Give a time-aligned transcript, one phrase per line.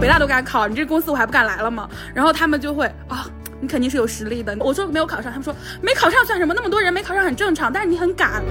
[0.00, 1.86] 北大都敢考，你这公司我还不敢来了吗？
[2.14, 3.26] 然后他们就会啊，
[3.60, 4.56] 你肯定是有实力的。
[4.58, 6.54] 我说没有考上，他们说没考上算什么？
[6.54, 8.42] 那么多人没考上很正常，但是你很敢。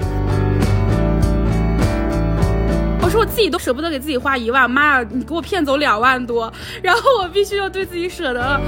[3.02, 8.60] 我说我自己都舍不得给自己花一万，妈呀，你给我骗走两万多，然后我必须要对自己舍得。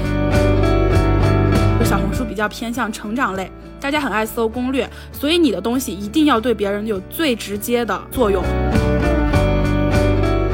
[1.85, 8.43] 小红书比较偏向成长类，大家很爱搜攻略，所以你的东西一定要对别人有最直接的作用。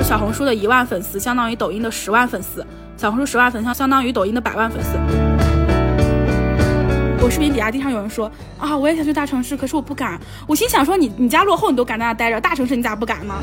[0.09, 2.65] 小红书的一万粉丝相当于抖音的十万粉丝，
[2.97, 4.97] 小红书十万粉丝相当于抖音的百万粉丝。
[7.21, 8.25] 我视频底下经常有人说
[8.57, 10.19] 啊，我也想去大城市，可是我不敢。
[10.47, 13.35] 我心想说，你你家落后，你都敢在那待着，大城市你咋不敢呢？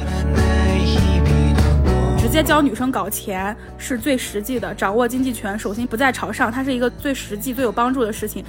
[2.18, 8.44] 直接教女生搞钱是最实际的，掌握经济权，手心不在朝上，它是一个最实际、最有帮助的事情。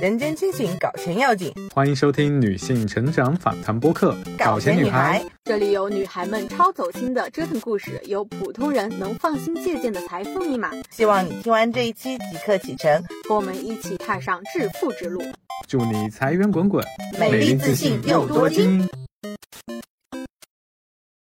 [0.00, 1.52] 人间清醒，搞钱要紧。
[1.74, 10.70] 欢迎收听女性成长访谈播客《搞钱女孩》，这里有女孩们超走心的折腾故事，有普通人能放心借鉴的财富密码。
[10.90, 15.22] 希望你听完这一期即刻启程，和我们一起踏上致富之路。
[15.68, 16.82] 祝你财源滚滚，
[17.18, 18.88] 美丽自信又多金。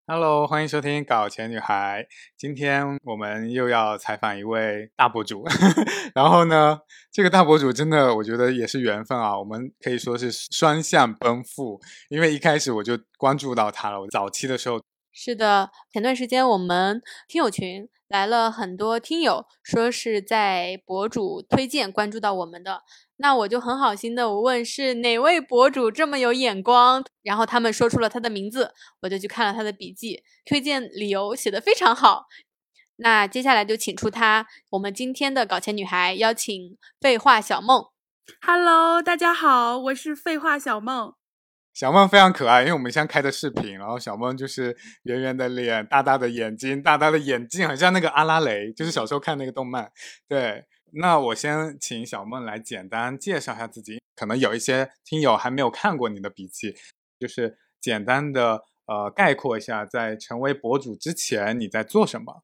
[0.08, 2.04] Hello，欢迎收听《搞钱女孩》。
[2.38, 5.44] 今天我们又要采访一位大博主，
[6.14, 6.78] 然后呢，
[7.12, 9.36] 这个大博主真的我觉得也是缘分啊。
[9.36, 14.00] 我们可以说是双向奔赴，因为一开始我就关注到他了。
[14.00, 14.80] 我早期的时候，
[15.18, 22.82] 是的，前段时间我们听友群来了很多听友，说是在博主推荐关注到我们的。
[23.16, 32.26] 那我就很好心的，我问是哪位博主这么有眼光，然后他们说出了他的名字，我就去看了他的笔记，推荐理由写的非常好。
[32.98, 37.86] 那接下来就请出他，我们今天的搞钱女孩邀请废话小梦。
[38.46, 41.14] Hello，大家好，我是废话小梦。
[41.76, 49.92] 小梦非常可爱，因为我们现在开的视频，然后小梦就是圆圆的脸，大大的眼睛，大大的眼镜，很像那个阿拉蕾，就是小时候看那个动漫，
[50.26, 50.64] 对。
[50.94, 56.74] 那我先请小梦来简单介绍一下自己，可能有一些听友还没有看过你的笔记，
[57.20, 62.44] 就是简单的呃概括一下，在成为博主之前你在做什么。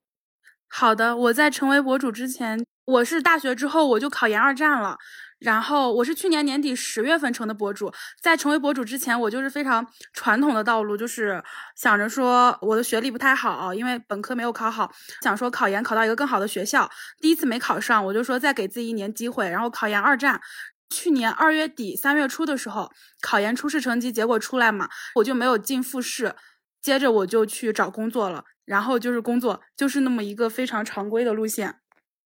[0.67, 4.97] 好的，我在成为博主之前，我是大学之后我就考研二战了。
[5.41, 7.91] 然后我是去年年底十月份成的博主，
[8.21, 11.43] 在成为博主之前，我就是非常传统的道路，就是
[11.75, 14.91] 想着说我的学历不太好，因为本科没有考好，
[15.23, 16.87] 想说考研考到一个更好的学校。
[17.19, 20.39] 第一次没考上，我就说再给自己一年机会，然后考研二战。
[20.91, 26.35] 去年二月底三月初的时候，考研初试成绩结果出来嘛，我就没有进复试，
[26.79, 31.79] 接着我就去找工作了，然后就是工作，就是那么一个非常常规的路线。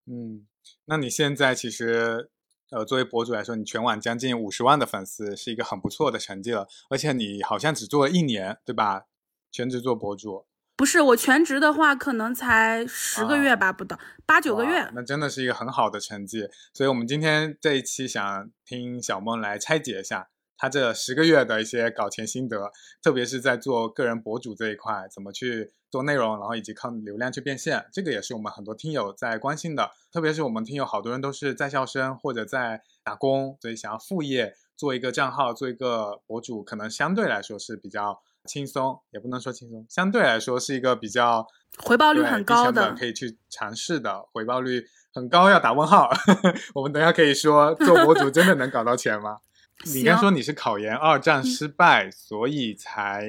[0.05, 0.45] 嗯，
[0.87, 2.29] 那你现在其实。
[2.75, 6.67] 呃，作为博主来说，你全网将近五十万的粉丝是一个很不错的成绩了。
[6.89, 9.03] 而且你好像只做了一年，对吧？
[9.49, 10.45] 全职做博主？
[10.75, 14.89] 不是，我全职的话可能才十个月吧，不到八九个月。
[14.93, 16.49] 那真的是一个很好的成绩。
[16.73, 20.27] 所以，我们今天这一期想听小梦来拆解一下。
[20.57, 22.71] 他这十个月的一些搞钱心得，
[23.01, 29.91] 特别是在做个人博主这一块，怎么去做内容，然后以及靠流量去变现，这个也是我们很多听友在关心的。
[30.11, 41.45] 特别是我们听友好多人都是在校生或者在打工，所以想要副业做一个账号，做一个博主，可能相对来说是比较轻松，也不能说轻松，相对来说是一个比较
[41.79, 46.09] 回报率很高的，可以去尝试的，回报率很高，要打问号。
[46.75, 49.39] 我们等下可以说，做博主真的能搞到钱吗？
[49.83, 53.27] 你刚说你是考研二战失败，所以才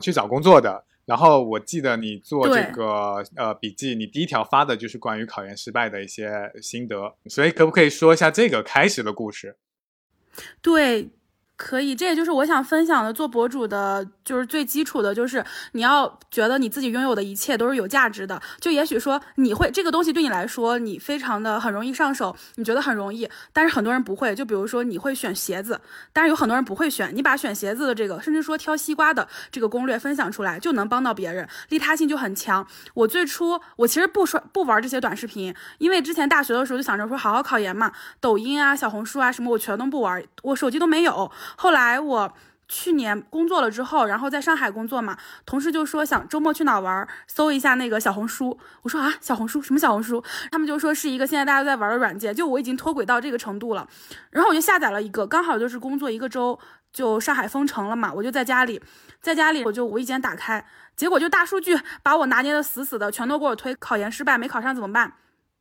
[0.00, 0.84] 去找工作的。
[1.06, 9.56] 然后我记得你做这个呃笔记，你第一条发的就是关于考研失败的一些心得，所以可不可以说一下这个开始的故事？
[10.60, 11.08] 对。
[11.58, 13.12] 可以，这也就是我想分享的。
[13.12, 18.40] 做博主的，就是最基础的，就是你要觉得你自己拥有的一切都是有价值的。
[18.60, 24.36] 就也许说你会这个东西对你来说，你非常的很容易上手，你觉得很容易，但是很多人不会。
[24.36, 25.80] 就比如说你会选鞋子，
[26.12, 27.10] 但是有很多人不会选。
[27.12, 32.64] 你把选鞋子的这个，甚至说挑西瓜的这个攻略分享出来，就能帮到别人，利他性就很强。
[32.94, 37.90] 我最初我其实不刷不玩这些短视频，因为之前大学的时候就想着说好好考研嘛，
[38.20, 41.32] 抖音啊、小红书啊什么我全都不玩，我手机都没有。
[41.56, 42.32] 后来我
[42.68, 45.16] 去年工作了之后，然后在上海工作嘛，
[45.46, 48.58] 同事就说想周末去哪玩，搜一下那个小红书。
[48.82, 50.22] 我说啊，小红书什么小红书？
[50.50, 52.34] 他们就说是一个现在大家都在玩的软件。
[52.34, 53.88] 就我已经脱轨到这个程度了，
[54.30, 56.58] 然后我就下载了一个，刚好就是工作一个周，
[56.92, 58.82] 就上海封城了嘛，我就在家里，
[59.22, 65.14] 在家里我就无意间打开，结果就大数据把我拿捏的死死的，全都给我推考研失败，没考上怎么办？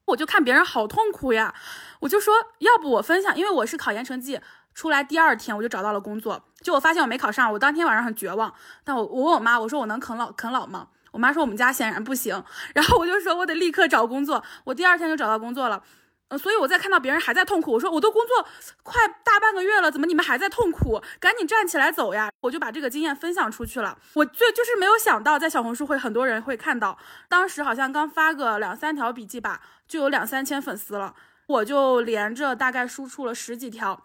[0.08, 1.54] 我就看别人好痛苦呀，
[2.02, 4.42] 我就说要不我分享，因为我是考研成绩。
[4.78, 8.54] 出来第二天我就找到了工作，就我发现我没考上，我当天晚上很绝望。
[8.84, 10.90] 但我我问我妈，我说我能啃老啃老吗？
[11.12, 12.44] 我妈说我们家显然不行。
[12.76, 14.44] 然后我就说我得立刻找工作。
[14.66, 15.82] 我第二天就找到工作了。
[16.28, 18.48] 呃，所以我在看到别人还在痛苦，我说我都工作
[18.84, 21.02] 快大半个月了，怎么你们还在痛苦？
[21.20, 22.30] 赶紧站起来走呀！
[22.42, 23.98] 我就把这个经验分享出去了。
[24.14, 26.96] 我最就是没有想到，在小红书会很多人会看到，
[27.28, 31.16] 当时好像刚发个两三条笔记吧，就有两三千粉丝了。
[31.48, 34.04] 我就连着大概输出了十几条。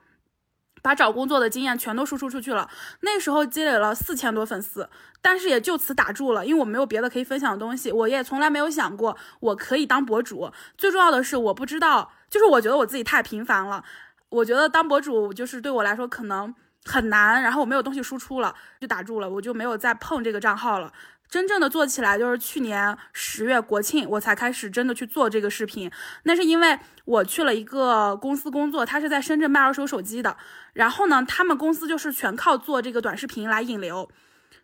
[0.83, 2.69] 把找工作的经验全都输出出去了，
[3.01, 4.91] 那时候积累了四千多粉丝，
[5.23, 10.51] 但是也就此打住了，因为我没有别的可以分享的东西，我也从来没有想过我可以当博主。
[10.77, 13.85] 最重要的是，我不知道，就是我觉得我自己太平凡了，
[14.29, 16.53] 我觉得当博主就是对我来说可能
[16.85, 20.93] 很难，然后我没有东西输出了，就打住了，我就没有再碰这个账号了。
[21.29, 25.91] 真正的做起来就是去年十月国庆，我才开始真的去做这个视频。
[26.25, 30.37] 那是因为我去了一个公司工作，他是在深圳卖二手手机的。
[30.75, 34.11] 然后呢，他们公司就是全靠做这个短视频来引流。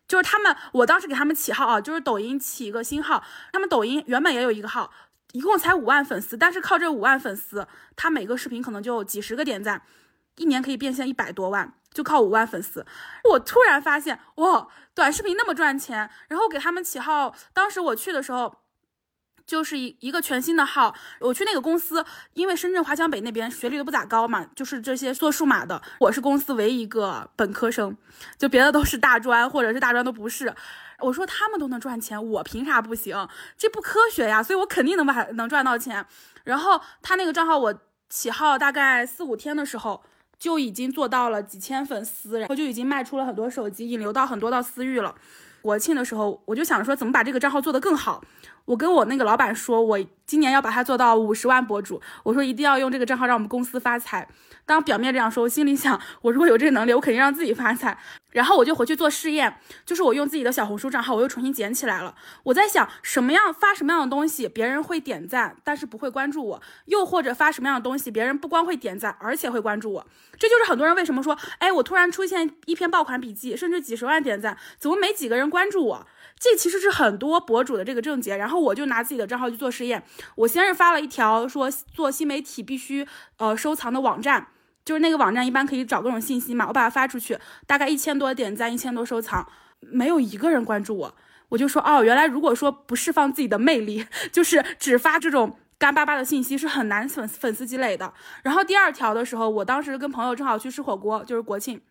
[0.07, 3.23] 就是他们，我当时给他们起号啊，就是抖音起一个新号。
[3.51, 4.91] 他们抖音原本也有一个号，
[5.33, 9.83] 一共才五万粉丝，但是靠这五万粉丝，他每个视频可能就几十个点赞，
[10.37, 11.73] 一年可以变现一百多万。
[11.91, 12.85] 就靠五万粉丝，
[13.23, 16.09] 我突然发现哇，短视频那么赚钱。
[16.27, 18.59] 然后给他们起号，当时我去的时候，
[19.45, 20.95] 就是一一个全新的号。
[21.19, 27.97] 我去那个公司，因为深圳华强北那边学历都不咋高嘛，就是这些做数码的，我是公司唯一一个本科生，
[28.37, 30.53] 就别的都是大专或者是大专都不是。
[30.99, 33.27] 我说他们都能赚钱，我凭啥不行？
[33.57, 34.43] 这不科学呀！
[34.43, 36.05] 所以我肯定能把能赚到钱。
[36.43, 37.73] 然后他那个账号我
[38.09, 40.03] 起号大概四五天的时候。
[40.39, 45.13] 就已经做到了几千粉丝，然后就已经卖出了很多手机，引流到很多到私域了。
[45.61, 48.23] 国庆的时候，我就想说怎么把这个账号做得更好。
[48.69, 51.99] 我跟我那个老板说，我今年要把它做到五十万博主。
[52.21, 54.27] 我说一定要用这个账号让我们公司发财。
[54.63, 57.97] 当表面这样说，我心里想，我如果有这个能力，我肯定让自己发财。
[58.29, 62.13] 然后我就回去做试验，就是我用自己的小红书账号，我又重新捡起来了。
[62.43, 70.05] 我在想，什么样发什么样的东西，别人会点赞，但是不会关注我；又或者发什么样的东西，别人不光会点赞，而且会关注我。
[70.37, 76.07] 这就是很多人为什么说，哎，我突然出现一篇爆款笔记，甚至几十万点赞，怎么没几个人关注我？
[76.39, 80.01] 这其实是很多博主的这个症结，然后我就拿自己的账号去做实验。
[80.35, 83.05] 我先是发了一条说做新媒体必须
[83.37, 84.47] 呃收藏的网站，
[84.85, 87.37] 就是那个网站一般可以找各种信息嘛，我把它发出去，
[87.67, 89.45] 大概一千多点赞，一千多收藏，
[89.81, 91.15] 没有一个人关注我。
[91.49, 98.13] 我就说哦，原来如果说不释放自己的魅力， 就是只发这种干巴巴的信息是很难粉粉丝积累的。
[98.43, 101.81] 然后第二条的时候，我当时跟朋友正好去吃火锅，就是国庆，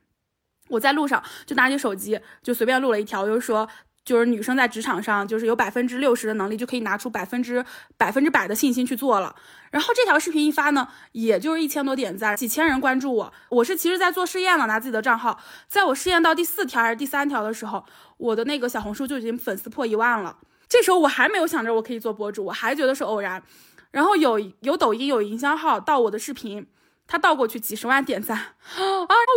[0.69, 3.69] 我在路上就拿起手机就随便录了一条，就是说。
[4.09, 7.63] 就是女生在职场上，就是有百分之六十的能力，就可以拿出百分之
[7.99, 9.37] 百分之百的信心去做了。
[9.71, 13.31] 然后这条视频一发呢，也就是一千多点赞，几千人关注我。
[13.51, 15.39] 我是其实在做试验了，拿自己的账号，
[15.69, 17.85] 在我试验到第四条还是第三条的时候，
[18.17, 20.39] 我的那个小红书就已经粉丝破一万了。
[20.67, 23.43] 这时候我还没有想着我可以做博主，我还觉得是偶然。
[23.91, 26.67] 然后有有抖音有营销号到我的视频。
[27.09, 28.55] 他倒过去几十万点赞啊！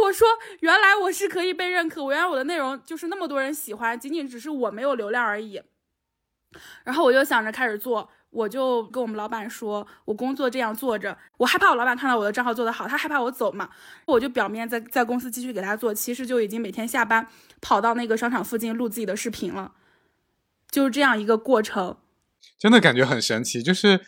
[0.04, 0.28] 我说
[0.60, 5.62] 原来我是可以被认可，我原来我的内容就是那么多人喜欢，仅仅只是我没有流量而已。
[6.84, 13.70] 然后我就想着开始做，我就跟我们老板说，我工作这样做着，我害怕我老板看到我的账号做得好，他害怕我走嘛，
[14.06, 17.26] 我就表面在在公司继续给他做，其实就已经每天下班
[17.62, 19.72] 跑到那个商场附近录自己的视频了，
[20.70, 21.96] 就是这样一个过程。
[22.60, 24.02] 真的感觉很神奇，就是。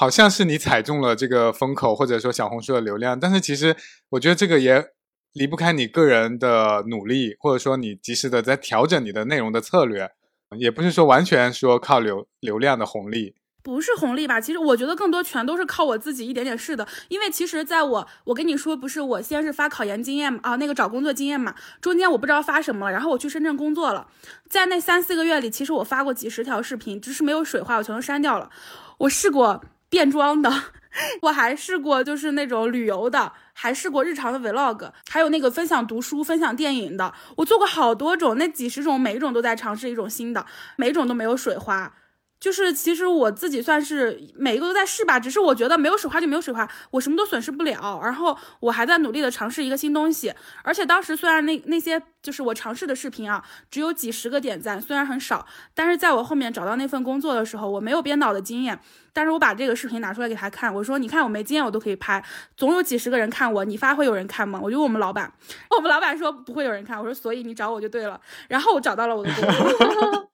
[0.00, 3.74] 好像是你踩中了这个风口，或者说小红书的流量，但是其实
[4.10, 4.92] 我觉得这个也
[5.32, 10.08] 离不开你个人的努力，或者说你及时的在调整你的内容的策略，
[10.56, 14.40] 也不是说完全说靠流流量的红利，不是红利吧？
[14.40, 24.06] 其实我觉得更多全都是靠我自己一点点试的，因为其实在我我跟你说，不是我先是发考研经验嘛啊，那个找工作经验嘛，中间我不知道发什么了，然后我去深圳工作了，
[24.48, 28.48] 在那三四个月里，其实我发过几十条视频，只是没有水花，我全都删掉了，
[28.98, 29.60] 我试过。
[29.88, 30.52] 变装的，
[31.22, 40.44] 我还试过，就是那种旅游的，还试过日常的 vlog，还有那个分享读书、分享电影的，我做过好多种，那几十种，每一种都在尝试一种新的，
[40.76, 41.92] 每种都没有水花。
[42.40, 48.00] 就是其实我自己算是每一个都在试吧，只是我觉得没有水花就没有水花，我什么都损失不了。
[48.02, 58.78] 然后我还在努力的尝试一个新东西，而且当时虽然那那些就是我尝试的视频啊，只有几十个点赞，虽然很少，但是在我后面找到那份工作的时候，我没有编导的经验，
[59.12, 62.24] 但是我把这个视频拿出来给他看，我说你看我没经验我都可以拍，
[62.56, 64.60] 总有几十个人看我，你发会有人看吗？
[64.62, 65.32] 我就问我们老板，
[65.76, 70.24] 我们老板说不会有人看，我说所以你找我就对了，然后我找到了我的工作。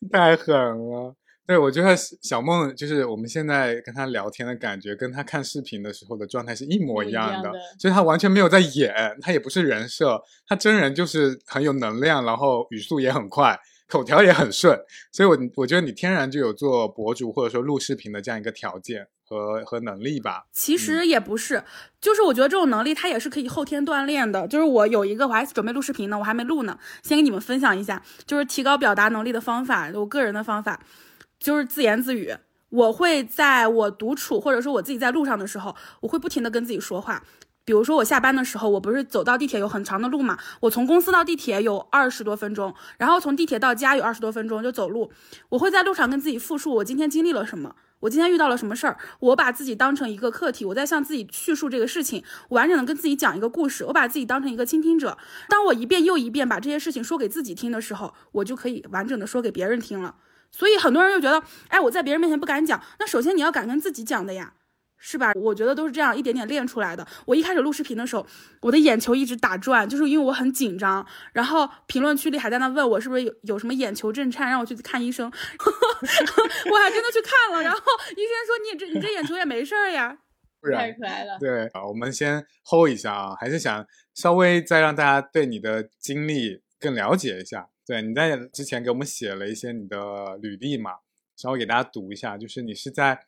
[0.12, 1.14] 太狠了！
[1.46, 14.78] 对，我觉得小梦就是我们现在跟他聊天的感觉，跟他看视频的时候的状态是一模一样的，所以他完全没有在演，他也不是人设，他真人就是很有能量，然后语速也很快，口条也很顺，
[15.10, 20.44] 所以我我觉得你天然就有做博主或者说录视频的这样一个条件和和能力吧。
[20.52, 21.62] 其实也不是，
[22.00, 24.48] 就是我觉得这种能力它也是可以后天锻炼的。
[24.48, 30.80] 就是我有一个，我还准备录视频呢，我还没录呢，先给你们分享一下，就是提高表达能力的方法，我个人的方法，
[31.38, 32.34] 就是自言自语。
[32.70, 37.22] 我会在我独处或者说我自己在路上的时候，我会不停的跟自己说话。
[37.64, 45.10] 比如说我下班的时候，我不是走到地铁有很长的路嘛，我从公司到地铁有二十多分钟，然后从地铁到家有二十多分钟，就走路。
[45.50, 55.18] 我会在路上跟自己复述我今天经历了什么，我今天遇到了什么事儿，我把自己当成一个课题，我在向自己叙述这个事情，完整的跟自己讲一个故事，我把自己当成一个倾听者。
[55.48, 60.14] 当我一遍又一遍把这些事情说给自己听的时候，我就可以完整的说给别人听了。
[60.50, 64.54] 所以很多人就觉得，哎，我在别人面前不敢讲，那首先你要敢跟自己讲的呀。
[64.98, 65.32] 是吧？
[65.34, 67.06] 我觉得都是这样一点点练出来的。
[67.24, 68.26] 我一开始录视频的时候，
[68.60, 71.06] 我的眼球一直打转，就是因为我很紧张。
[71.32, 75.26] 然后评论区里还在那问我是不是有有什么眼球震颤，让我去看医生。
[75.30, 77.78] 我还真的去看了，然后
[78.10, 80.18] 医生说你这你这眼球也没事儿呀。
[80.60, 81.38] 不然太可爱了。
[81.38, 87.68] 对啊，我们先 hold 一下啊，还是想稍微再让大家对你的经历更了解一下。
[87.86, 90.90] 对，你在之前给我们写了一些你的履历嘛，
[91.36, 93.20] 稍微给大家读一下，就是你是在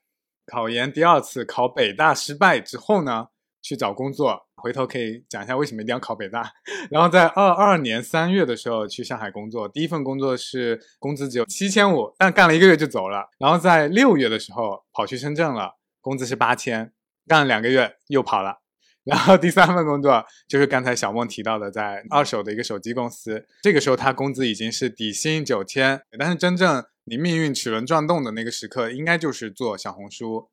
[0.51, 3.29] 考研第二次考北大失败之后呢，
[3.63, 6.51] 去找工作，回头可以讲一下为什么一定要考北大。
[6.91, 13.29] 然后在二二年三月的时候去上海工作，第一份工作是工资只有七千五，但干了一个月就走了。
[13.39, 16.93] 然后在六月的时候跑去深圳了，工资是八千，
[17.29, 18.59] 干了两个月又跑了。
[19.05, 30.49] 然后第三份工作就是刚才小梦提到的，在二手的一个手机公司，这个时候他工资已经是底薪九千，但是真正你命运齿轮转动的那个时刻，应该就是做小红书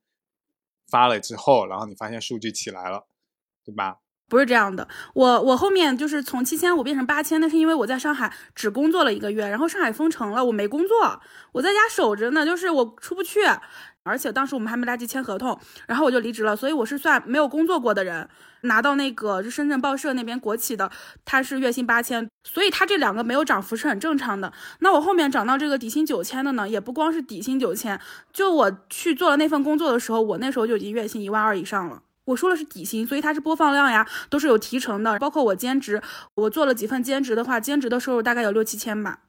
[0.89, 3.05] 发了之后，然后你发现数据起来了，
[3.63, 3.99] 对吧？
[4.27, 11.21] 不是这样的，我我后面就是从七千五变成八千，那是因为我在上海只工作了一个月，然后上海封城了，我没工作，
[11.51, 13.41] 我在家守着呢，就是我出不去，
[14.07, 18.27] 而且当时我们还没来得及签合同，然后我就离职了，所以我是算没有工作过的人，
[18.61, 20.89] 拿到那个就深圳报社那边国企的，
[21.25, 24.51] 他是月薪八千，所以他这两个没有涨幅是很正常的。
[24.79, 27.99] 那我后面涨到这个底薪九千的呢，也不光是底薪九千，
[28.31, 32.01] 就我去做了那份工作的时候，我那时候就已经月薪一万二以上了。
[32.25, 35.17] 我说的是底薪，所以它是播放量呀，都是有提成的。
[35.17, 36.01] 包括我兼职，
[36.35, 39.19] 我做了几份兼职的话，兼职的收入大概有六七千吧。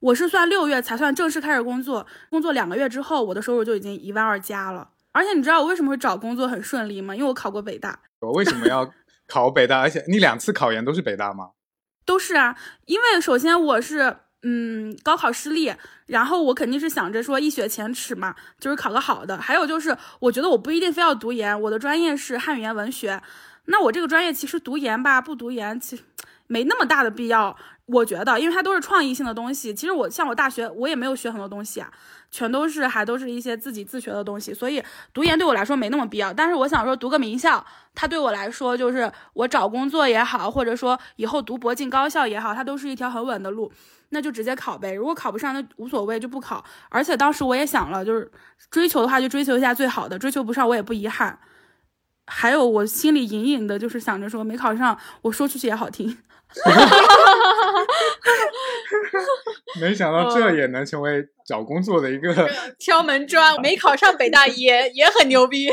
[0.00, 4.90] 我是算六月才算正式开始工作，工作两个月之后，我的收入就已经一万二加了。
[5.12, 7.14] 而且你知道我为什么会找工作很顺利吗？
[7.14, 7.98] 因为我考过北大。
[8.20, 8.90] 我为什么要
[9.26, 9.80] 考北大？
[9.80, 11.50] 而且你两次考研都是北大吗？
[12.06, 15.74] 都是啊，因为首先我是嗯高考失利，
[16.06, 19.36] 然后我肯定是想着说一雪前耻嘛，就是考个好的。
[19.36, 23.20] 还有就是我觉得我不一定非要读研，我的专业是汉语言文学，
[23.66, 26.02] 那我这个专业其实读研吧，不读研其实
[26.46, 27.56] 没那么大的必要，
[27.92, 29.74] 我觉得，因为它都是创意性的东西。
[29.74, 31.90] 其实我像我大学我也没有学很多东西啊，
[32.30, 34.82] 全都是还都是一些自己自学的东西，所以
[35.12, 36.32] 读研对我来说没那么必要。
[36.32, 43.72] 但是我想说读个名校，它对我来说就是我找工作也好，或者说以后读博进高校也好，它都是一条很稳的路。
[44.12, 46.64] 那就直接考呗，如果考不上那无所谓，就不考。
[46.88, 48.28] 而且当时我也想了，就是
[48.68, 51.38] 追求的话就追求一下最好的，追求不上我也不遗憾。
[52.26, 56.18] 还有我心里隐隐的就是想着说没考上，我说出去也好听。
[59.80, 62.34] 没想到这也能成为找工作的一个
[62.78, 65.70] 敲门砖，没考上北大 也也很牛逼。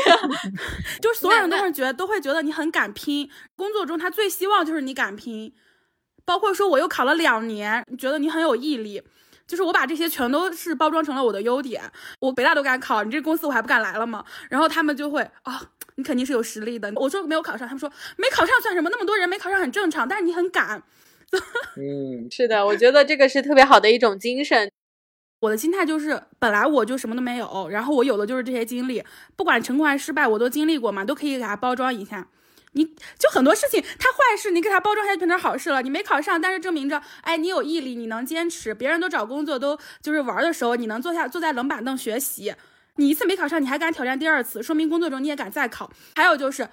[1.02, 5.52] 就是所有人都会觉得都会觉得你很敢拼，工作中他最希望就是你敢拼。
[6.24, 9.02] 包括说我又考了两年，觉得你很有毅力，
[9.48, 11.82] 就是我把这些全都是包装成了我的优点。
[12.20, 14.24] 我北大都敢考，你这公司我还不敢来了吗？
[14.48, 15.60] 然后他们就会啊、
[15.96, 16.92] 你肯定是有实力的。
[16.94, 18.88] 我说没有考上，他们说没考上算什么？
[18.90, 20.82] 那么多人没考上很正常，但是你很敢。
[21.76, 24.70] 嗯，是的，我觉得这个是特别好的一种精神。
[25.40, 29.02] 我的心态就是，本来我就什么都没有，然后我有的就是这些经历，
[29.36, 32.28] 不管成功还是失败，我都经历过嘛，都可以给它包装一下。
[32.78, 35.82] 你就很多事情，他坏事你给他包装一下就变成好事了。
[35.82, 38.72] 你没考上，但是证明着，哎，你有毅力，你能坚持。
[38.72, 42.54] 别人都找工作都就是玩的时候，你能坐下坐在冷板凳学习。
[42.94, 45.90] 你一次没考上，你还敢挑战第二次，说明工作中你也敢再考。
[46.14, 46.68] 还有就是。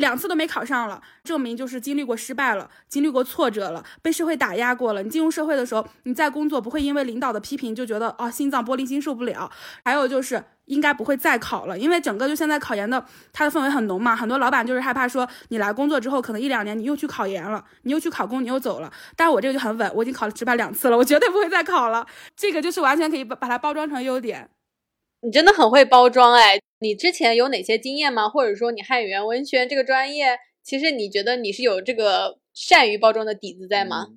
[0.00, 5.02] 两次都没考上了，证明就是经历过失败了，经历过挫折了，被社会打压过了。
[5.02, 9.48] 你进入社会的时候，你在工作不会因为领导的批评就觉得啊、心脏玻璃心受不了。
[9.84, 18.90] 还有就是应该不会再考了，因为整个就现在考研的它的氛围很浓嘛，很多老板就是害怕说你来工作之后可能一两年你又去考研了，你又去考公，你又走了。
[19.14, 22.06] 但是我这个就很稳，我已经考了失败两次了，我绝对不会再考了。
[22.34, 24.48] 这个就是完全可以把把它包装成优点。
[25.22, 26.60] 你真的很会包装哎！
[26.80, 28.28] 你之前有哪些经验吗？
[28.28, 34.08] 或者说你汉语言文学这个专业，其实你觉得你是有这个善于包装的底子在吗？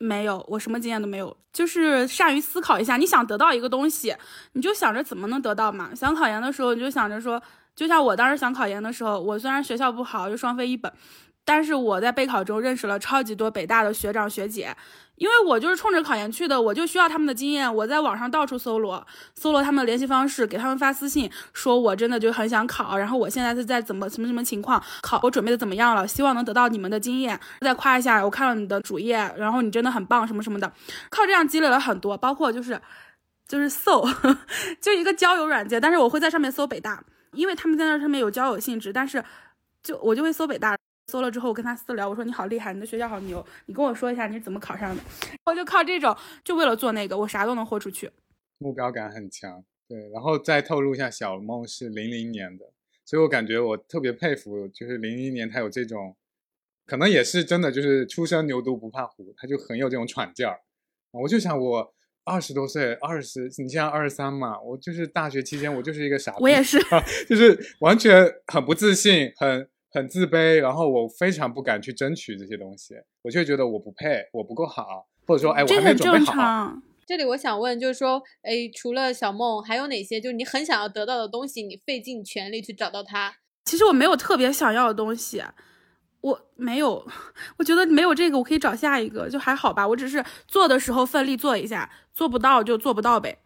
[0.00, 2.96] 没有，我什么经验都没有，就是善于思考一下。
[2.96, 4.14] 你想得到一个东西，
[4.54, 5.94] 你就想着怎么能得到嘛。
[5.94, 7.40] 想考研的时候，你就想着说，
[7.76, 10.92] 就像我当时想考研的时候，我虽然学校不好，就双非一本。
[11.46, 14.74] 但是我在备考中认识了超级多北大的学长学姐，
[15.16, 17.72] 因为我就是冲着考研去的，我就需要他们的经验。
[17.72, 28.24] 我在网上到处搜罗，搜罗他们的联系方式，给他们发私信，说我真的就很想考，然后我现在是在怎么什么什么情况考，我准备的怎么样了，希望能得到你们的经验，再夸一下。
[28.24, 30.72] 我看了你的主页，然后你真的很棒，什么什么的，
[31.10, 32.80] 靠这样积累了很多，包括就是
[33.46, 34.04] 就是搜，
[34.80, 37.02] 就一个交友软件，但是我会在上面搜北大，
[37.32, 39.24] 因为他们在那上面有交友性质，但是
[39.82, 40.76] 就我就会搜北大。
[41.06, 45.02] 搜了之后，我跟他私聊，我说你好厉害，你的学校好牛，你跟我说一下你是怎么考上的。
[45.44, 48.10] 我就靠这种，就为了做那个，我啥都能豁出去。
[48.58, 50.08] 目标感很强，对。
[50.10, 52.64] 然后再透露一下，小梦是零零年的，
[53.04, 56.16] 所以我感觉我特别佩服，就是零零年他有这种，
[56.86, 60.60] 可能也是真的，就是初生牛犊不怕虎，他就很有这种闯劲儿。
[61.10, 61.94] 我就想，我
[62.24, 66.78] 二十多岁，二十，你像二十三嘛，我就是大学期间，我就是一个傻，我也是，
[67.28, 69.68] 就是完全很不自信，很。
[69.94, 76.76] 很自卑，然后我非常不敢去争取这些东西，我就觉得我不配，我不够好，或者说，哎，我还没准备好。
[77.06, 83.32] 这里我想问，就是说，哎，除了小梦，还有哪些就是你很想要得到的东西，你费尽全力去找到它？
[83.64, 85.44] 其实我没有特别想要的东西，
[86.22, 87.06] 我没有，
[87.58, 89.86] 我觉得没有这个，我可以找下一个，就还好吧。
[89.86, 93.38] 我只是做的时候奋力做一下，做不到就做不到呗，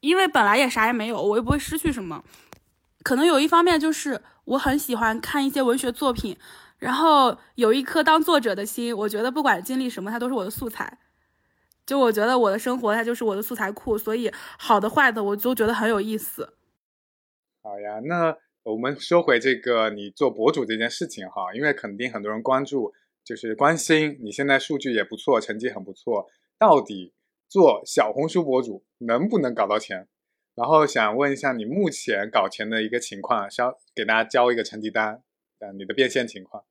[0.00, 2.24] 因为本来也啥也没有，我又不会失去什么。
[3.02, 6.36] 可能有一方面就是我很喜欢看一些文学作品，
[6.78, 8.96] 然后有一颗当作者的心。
[8.96, 10.98] 我觉得不管经历什么，它都是我的素材。
[11.84, 16.54] 就我觉得我的生活它就是我的素材库，所以好的坏的我都觉得很有意思。
[17.62, 22.92] 好呀，那我们说回这个你做博主这件事情哈，因为肯定很多人关注，
[23.24, 26.26] 就是关心你现在数据也不错，成绩很不错，
[26.58, 27.12] 到底
[27.48, 30.08] 做小红书博主能不能搞到钱？
[30.56, 35.22] 然后想问一下你目前搞钱的一个情况，要给大家交一个成绩单，
[35.60, 36.64] 嗯，你的变现情况。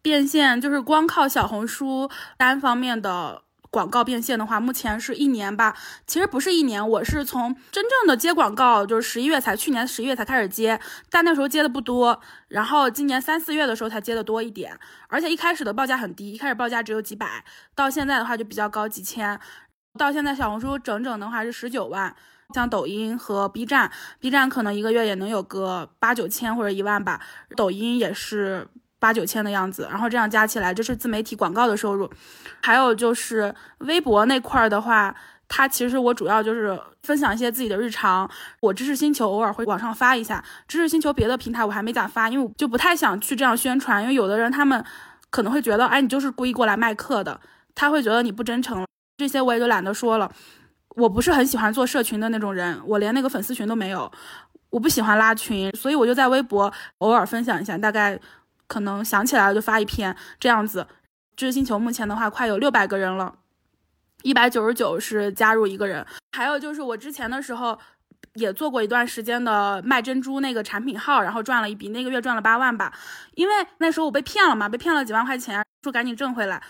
[0.00, 2.08] 变现就是光靠小红书
[2.38, 5.76] 单方面的广告变现的话，目前是一年吧。
[6.06, 12.20] 其实不是一年，我是从真正的接广告就是十一月才，去年十一月才开始接，但那时候接的不多。
[12.46, 19.40] 然后今年三四月的时候才接的多一点，而且一开始的报价很低，一开始报价只有几百，到现在的话就比较高，几千。
[19.98, 22.14] 到现在小红书整整的话是十九万。
[22.54, 27.20] 像抖音和 B 站，B 站可能一个月也能有个八九千或者一万吧，
[27.56, 28.66] 抖音也是
[28.98, 32.10] 八九千的样子，然后这样加起来，这是自媒体广告的收入。
[32.62, 35.14] 还有就是微博那块儿的话，
[35.48, 38.28] 它其实我主要就是分享一些自己的日常。
[38.60, 44.82] 我知识星球偶尔会往上发一下，知识星球别的平台我还没咋发，因为我就不太想去这样宣传，因为有的人他们
[45.30, 47.40] 可能会觉得，哎，你就是故意过来卖课的，
[47.74, 48.86] 他会觉得你不真诚。
[49.18, 50.30] 这些我也就懒得说了。
[50.96, 54.10] 我不是很喜欢做社群的那种人，我连那个粉丝群都没有，
[54.70, 58.18] 我不喜欢拉群，所以我就在微博偶尔分享一下，大概
[58.66, 60.86] 可能想起来了就发一篇这样子。
[61.36, 63.34] 知识星球目前的话快有六百个人了，
[64.22, 67.78] 一百九十九是加入一个人，还有就是我之前的时候
[68.32, 72.90] 也做过一段时间的卖珍珠那个产品号，然后赚了一笔，那个月赚了八万吧，
[73.34, 76.62] 因为那时候我被骗了嘛，被骗了几万块钱，说赶紧挣回来。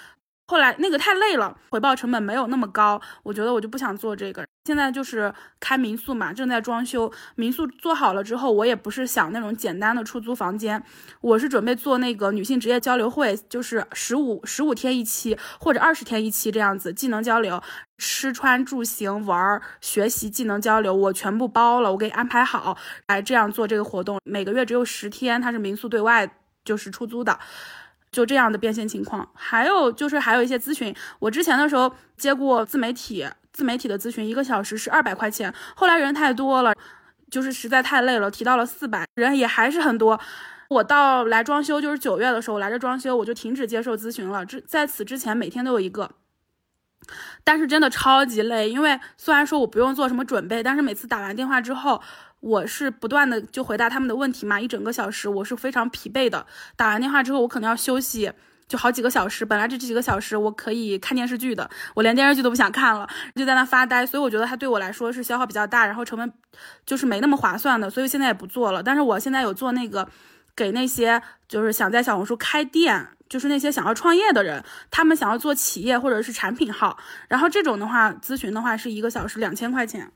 [0.48, 4.46] 后来那个太累了，回报成本没有那么高，我觉得我就不想做这个。
[4.64, 7.10] 现在就是开民宿嘛，正在装修。
[7.34, 10.82] 民宿做好了之后，我也不是想那种简单的出租房间，
[11.20, 17.60] 我是准备做那个女性职业交流会，就是十五十五天一期或者二十天一期这样子，技能交流，
[17.98, 22.76] 吃穿住行玩学习技能交流，我全部包了，我给安排好
[23.08, 24.20] 来这样做这个活动。
[24.24, 26.28] 每个月只有十天，它是民宿对外
[26.64, 27.38] 就是出租的。
[28.16, 36.72] 就这样的变现情况，还有就是还有一些咨询，我之前的时候接过自媒体自媒体的咨询，一个小时是二百块钱，后来人太多了，
[37.30, 40.18] 就是实在太累了，提到了四百，人也还是很多。
[40.68, 44.46] 我到来装修就是九月的时候来这装修，我就停止接受咨询了。
[44.46, 46.12] 之在此之前每天都有一个，
[47.44, 52.00] 但是真的超级累，因为虽然说我不用做什么准备，但是每次打完电话之后。
[52.46, 56.46] 我是不断的就回答他们的问题嘛，一整个小时我是非常疲惫的。
[56.76, 58.32] 打完电话之后，我可能要休息，
[58.68, 59.44] 就好几个小时。
[59.44, 63.04] 本来这几个小时我可以看电视剧的，我连电视剧都不想看了，
[63.34, 64.06] 就在那发呆。
[64.06, 66.32] 所以我觉得它对我来说是消耗比较大，然后成本
[66.86, 67.90] 就是没那么划算的。
[67.90, 68.80] 所以现在也不做了。
[68.80, 70.08] 但是我现在有做那个，
[70.54, 80.12] 给那些就是想在小红书开店，就是那些想要创业的人，他们想要做企业或者是产品号，然后这种的话咨询的话是一个小时两千块钱。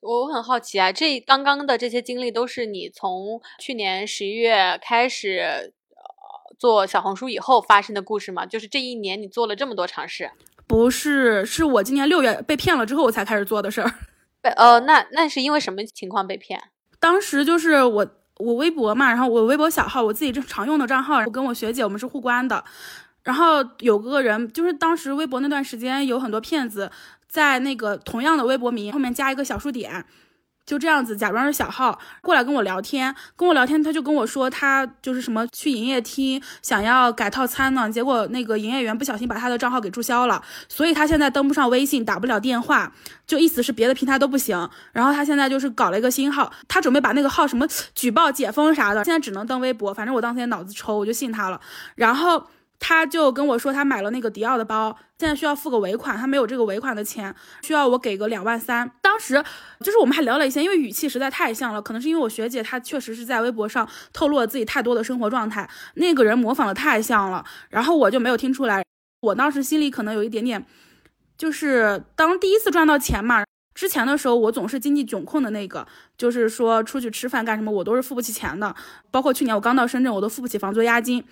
[0.00, 8.46] 我我很好奇啊，这刚刚的这些经历都是你从去年十一月开始呃做小红书以后发生的故事吗？
[8.46, 10.30] 就是这一年你做了这么多尝试？
[10.66, 13.92] 不是，是我今年六月被骗了之后我才开始做的事儿。
[14.40, 16.58] 被呃，那那是因为什么情况被骗？
[16.98, 18.06] 当时就是我
[18.38, 22.64] 我微博嘛，然后我微博小号我自己正常用的账号，我跟我学姐我们是互关的，
[23.22, 26.90] 然后有个人就是当时微博那段时间有很多骗子
[27.30, 30.04] 在那个同样的微博名后面加一个小数点。
[30.66, 42.92] 就这样子假装是小号过来跟我聊天，跟我聊天，他就跟我说他就是什么去营业厅想要改套餐呢，结果那个营业员不小心把他的账号给注销了，所以他现在登不上微信，打不了电话，
[43.26, 44.70] 就意思是别的平台都不行。
[44.92, 47.66] 然后他现在就是搞了一个新号，他准备把那个号什么
[47.96, 49.92] 举报解封啥的，现在只能登微博。
[49.92, 51.60] 反正我当时也脑子抽，我就信他了。
[51.96, 52.46] 然后。
[52.80, 58.90] 他就跟我说，他买了那个迪奥的包，现在需要付个尾款，他没有这个尾款的钱，需要我给个两万三。
[59.02, 59.44] 当时
[59.80, 68.82] 就是我们还聊了一些，因为语气实在太像了，可能是因为我学姐她确实是在微博上透露了自己太多的生活状态，那个人模仿的太像了，然后我就没有听出来。
[69.20, 70.64] 我当时心里可能有一点点，
[71.36, 78.74] 就是当第一次赚到钱嘛，之前的时候我总是经济窘困的那个，就是说出去吃饭干什么我都是付不起钱的，
[79.10, 81.22] 包括去年我刚到深圳，我都付不起房租押金。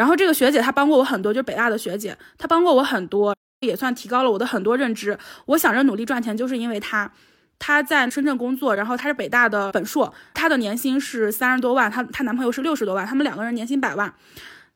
[0.00, 5.18] 然后这个学姐她帮过我很多，就是北大的学姐，她帮过我很多，也算提高了我的很多认知。
[5.44, 7.12] 我想着努力赚钱，就是因为她，
[7.58, 14.14] 她在深圳工作，然后她是北大的本硕，她的年薪是三十多万，她她男朋友是六十多万，他们两个人年薪百万。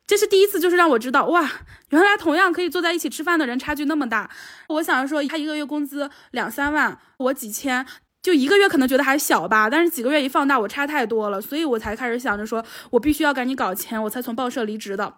[0.07, 1.51] 这是第一次，就是让我知道，哇，
[1.89, 4.29] 原来同样可以坐在一起吃饭的人差距那么大。
[4.69, 7.87] 我想着说，他一个月工资两三万，我几千。
[8.25, 15.17] 就一个月可能觉得还小吧，但是几个月一放大，我差太多了，所以我才开始想着说，我必须要赶紧搞钱，我才从报社离职的。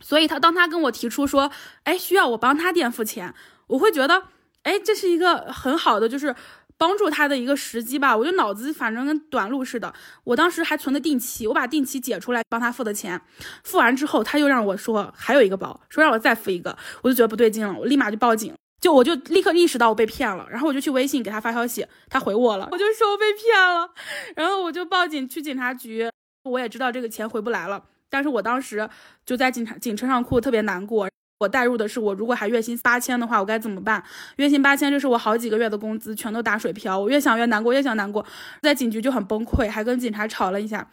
[0.00, 1.52] 所以他当他跟我提出说，
[1.84, 3.32] 哎，需要我帮他垫付钱，
[3.68, 4.24] 我会觉得，
[4.64, 6.34] 哎，这是一个很好的，就是
[6.76, 8.16] 帮助他的一个时机吧。
[8.16, 13.22] 我就脑子反正跟短路似的，我当时还存的定期，我把定期解出来帮他付的钱，
[13.62, 18.52] 付完之后他又让我说还有一个包，说让我再付一个，我就觉得不对劲了，我立马就报警。
[18.86, 23.90] 就我就立刻意识到我被骗了，然后我就去微信给他发消息，他回我了，我就说我被骗了，
[24.36, 26.08] 然后我就报警去警察局，
[26.44, 28.88] 我也知道这个钱回不来了，但是我当时
[29.24, 31.08] 就在警察警车上哭，特别难过。
[31.40, 34.00] 我带入的是我如果还月薪八千的话，我该怎么办？
[34.36, 36.96] 月薪八千，这是我好几个月的工资，全都打水漂。
[36.96, 38.24] 我越想越难过，越想难过，
[38.62, 40.88] 在警局就很崩溃，还跟警察吵了一下，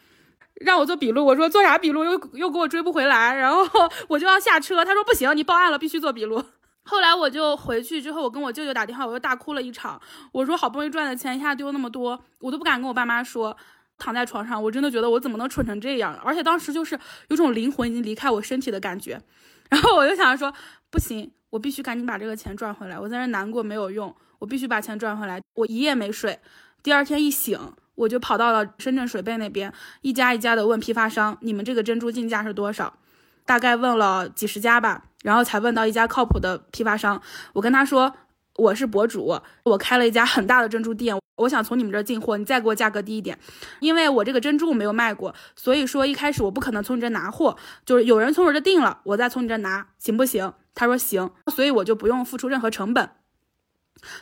[0.56, 2.04] 让我做笔录，我说做啥笔录？
[2.04, 3.64] 又又给我追不回来，然后
[4.10, 6.44] 我就要下车，他说不行，你报案了，必须做笔录。
[6.86, 10.02] 后来我就回去之后，我跟我舅舅打电话，我又大哭了一场。
[10.32, 13.56] 我说好不容易赚的钱一下丢那么多，我都不敢跟我爸妈说。
[14.00, 16.20] 躺在床上，我真的觉得我怎么能蠢成这样？
[16.26, 19.22] 而且当时就是有种灵魂已经离开我身体的感觉。
[19.70, 20.52] 然后我就想着说，
[20.90, 23.00] 不行，我必须赶紧把这个钱赚回来。
[23.00, 25.40] 我在这难过没有用，我必须把钱赚回来。
[25.54, 26.38] 我一夜没睡，
[26.82, 27.58] 第二天一醒，
[27.96, 32.98] 我就跑到了深圳水贝那边，一家一家的问批发商，你们这个珍珠进价是多少？
[33.46, 35.04] 大概问了几十家吧。
[35.24, 37.22] 然后才问到一家靠谱的批发商，
[37.54, 38.14] 我跟他说
[38.58, 43.40] 我是博主，我开了一家很大的珍珠店，我想从你们这儿进货，你再给我价格低一点，
[43.80, 50.54] 因为我这个珍珠没有卖过，所以说一开始我不可能从你这拿货，就是有人从我这订了，我再从你这拿，行不行？
[50.76, 53.10] 他说行，所以我就不用付出任何成本，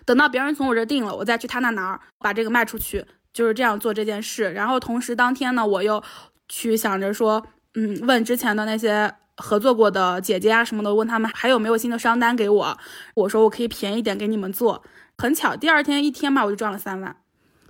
[0.05, 4.51] 等到别人从我这订了，我再去他那拿，把这个卖出去，就是这样做这件事。
[4.53, 6.03] 然后同时当天呢，我又
[6.47, 7.43] 去想着说，
[7.75, 9.13] 嗯，问之前的那些。
[9.37, 12.77] 合作过的姐姐啊什么的，问他们还有没有新的商单给我，
[13.15, 14.83] 我说我可以便宜点给你们做。
[15.17, 17.15] 很巧，第二天一天吧，我就赚了三万，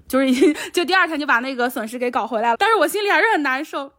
[0.05, 2.57] 就是已经 就第二天就把那个损失给搞回来了。
[2.57, 3.89] 但是我心里还是很难受。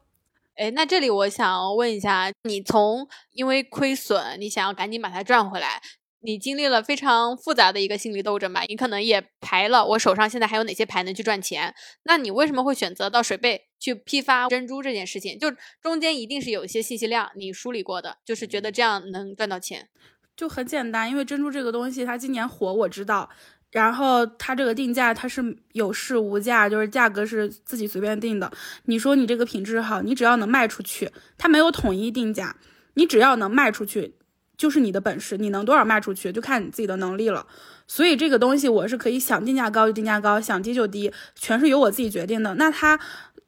[0.56, 5.80] 哎，那这里我想问一下，你从因为亏损，你想要赶紧把它赚回来。
[6.24, 8.62] 你经历了非常复杂的一个心理斗争吧？
[8.68, 11.74] 你可能也排了，我手上现在还有哪些牌能去赚钱？
[12.04, 15.38] 那你为什么会选择到水贝去批发珍珠这件事情？
[15.38, 19.88] 就中间一定是有一些信息量你梳理过的，就是觉得这样能赚到钱。
[20.36, 23.28] 就很简单，因为珍珠这个东西它今年火，我知道。
[23.70, 28.50] 然后它这个定价它是有市无价，就是价格是自己随便定的。
[28.84, 32.56] 你说你这个品质好，你只要能卖出去，它没有统一定价，
[32.94, 34.14] 你只要能卖出去。
[34.62, 37.44] 就是你的本事，你能多少卖出去，就看你自己的能力了。
[37.88, 42.54] 所以这个东西我是可以想定价高就定价高，想低就低，全是由我自己决定的。
[42.54, 42.96] 那它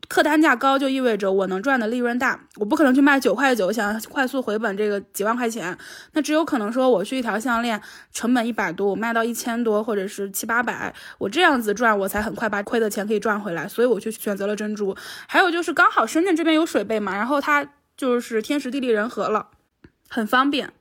[0.09, 5.79] 客单价高就意味着我能赚的利润大，我不可能去卖九块九，想快速回本这个几万块钱，
[6.15, 7.81] 那只有可能说我去一条项链，
[8.13, 13.69] 成本一百多，我卖到一千多或者是七八百，我这样子赚，我才很快把亏的钱可以赚回来。
[13.69, 14.97] 所以我就选择了珍珠。
[15.29, 17.65] 还有就是刚好深圳这边有水贝嘛，然后它
[17.97, 19.47] 就是天时地利人和了，
[20.09, 20.73] 很方便。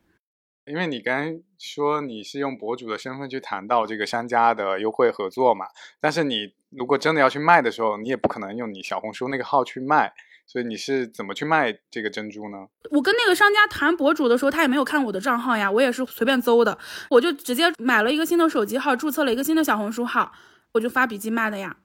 [0.65, 5.65] 因为你刚才说你是用博主的身份去谈到这个商家的优惠合作嘛，
[5.99, 10.13] 但是你如果真的要去卖的时候，你也不可能用你小红书那个号去卖，
[10.47, 12.67] 所以你是怎么去卖这个珍珠呢？
[12.91, 16.77] 我跟那个商家谈博主的时候，他也没有看我的账号呀，我也是随便搜的，
[17.09, 20.31] 我就直接买了一个新的手机号，注册了一个新的小红书号，
[20.71, 21.75] 我就发笔记卖的呀，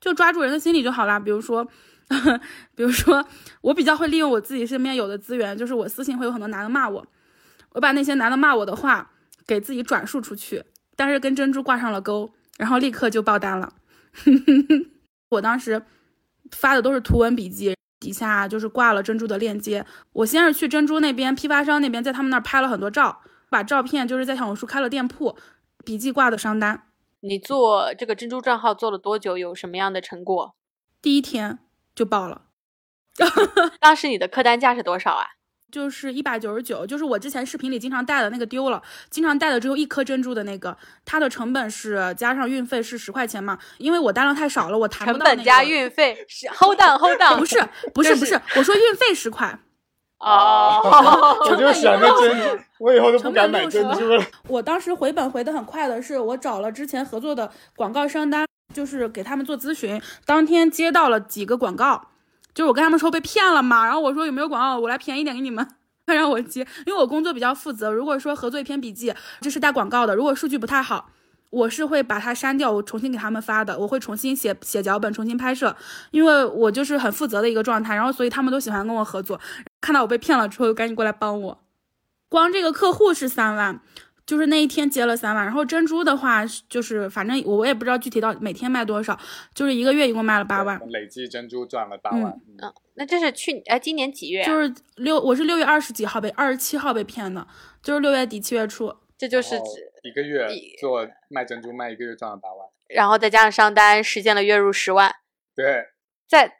[0.00, 1.18] 就抓住人的心理就好啦。
[1.18, 1.66] 比如说，
[2.76, 3.26] 比如说，
[3.62, 7.04] 我比较会利用我自己身边有的资源，就是我私信会有很多男的骂我。
[7.74, 9.12] 我把那些男的骂我的话
[9.46, 10.64] 给自己转述出去，
[10.96, 13.74] 但是跟珍珠挂上了钩，然后立刻就爆单了。
[15.30, 15.84] 我当时
[16.52, 19.84] 发的都是图文笔记，底下就是挂了珍珠的链接。
[20.12, 25.36] 我先是去珍珠那边批发商那边，在他们那儿拍了很多照，把照片就是在小红书开了店铺，
[25.84, 26.86] 笔记挂的商单。
[27.20, 29.36] 你做这个珍珠账号做了多久？
[29.36, 30.54] 有什么样的成果？
[31.02, 31.58] 第一天
[31.94, 32.42] 就爆了。
[33.80, 35.26] 当时你的客单价是多少啊？
[35.70, 45.36] 就是一百九十九，就是我之前视频里经常带的那个丢了，经常带的只有一颗珍珠的那个，它的成本是加上运费是十块钱嘛，因为我单量太少了，我谈不到、那个。
[45.36, 47.60] 成本加运费是 hold on hold on，不是
[47.92, 49.58] 不是不是，我说运费十块。
[50.20, 50.80] 哦，
[51.50, 54.24] 我就想着珍珠，我以后都不敢买珍珠了。
[54.48, 62.12] 我当时回本回的很快的是，我找了之前合作的广告商单，就是给他们做咨询，当天接到了几个广告。
[62.54, 65.66] 就是我跟他们说被骗了嘛，然后我说有没有广告，我来便宜点给你们，
[66.06, 67.90] 他 让我接，因为我工作比较负责。
[67.90, 71.10] 如果说合作一篇笔记，这是带广告的，如果数据不太好，
[71.50, 75.76] 我是会把它删掉，我重新给他们发的，我会重新写写脚本，重新拍摄，
[76.12, 79.40] 因为我就是很负责的一个状态，然后所以他们都喜欢跟我合作。
[79.80, 81.60] 看到我被骗了之后，赶紧过来帮我。
[82.28, 83.80] 光这个客户是三万。
[84.26, 89.18] 就是那一天接了三万，然后珍珠的话，就是反正我我也不知道具体到每天卖多少，
[89.54, 92.32] 就是一个月一共卖了八万，累计珍珠赚了八万。
[92.46, 94.42] 嗯，那这是去哎今年几月？
[94.44, 97.46] 就是六，我是六月二十几号被二十七号被骗的，
[97.82, 99.56] 就是六月底七月初，这就是
[100.02, 100.48] 一个月
[100.80, 105.14] 做卖珍珠卖一个月赚了八万，然后再加上上单实现了月入十万。
[105.54, 105.84] 对，
[106.26, 106.58] 在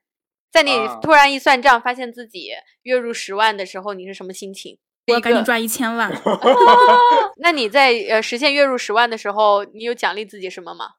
[0.52, 2.50] 在你突然一算账，发现自己
[2.82, 4.78] 月入十万的时候，你是什么心情？
[5.06, 6.10] 我赶紧赚一千万。
[7.38, 10.94] 那你在呃实现月入十万的时候，你有奖励自己什么吗？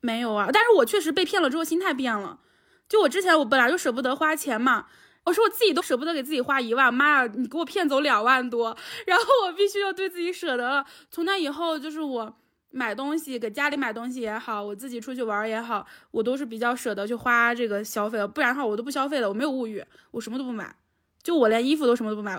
[0.00, 2.40] 没有啊，但是我确实被骗了之后心态变了。
[2.88, 4.86] 就我之前我本来就舍不得花钱嘛，
[5.24, 10.84] 我说我自己都舍不得给自己花一万，妈呀，你给我骗走两万多，然后我必须要对自己舍得了。
[11.10, 12.34] 从那以后，就是我
[12.70, 20.74] 买东西给家里买东西也好，我自己出去玩也好，我都是比较舍得去花这个消费，不然的话我都不消费了，我没有物欲，我什么都不买，
[21.22, 22.38] 就我连衣服都什么都不买。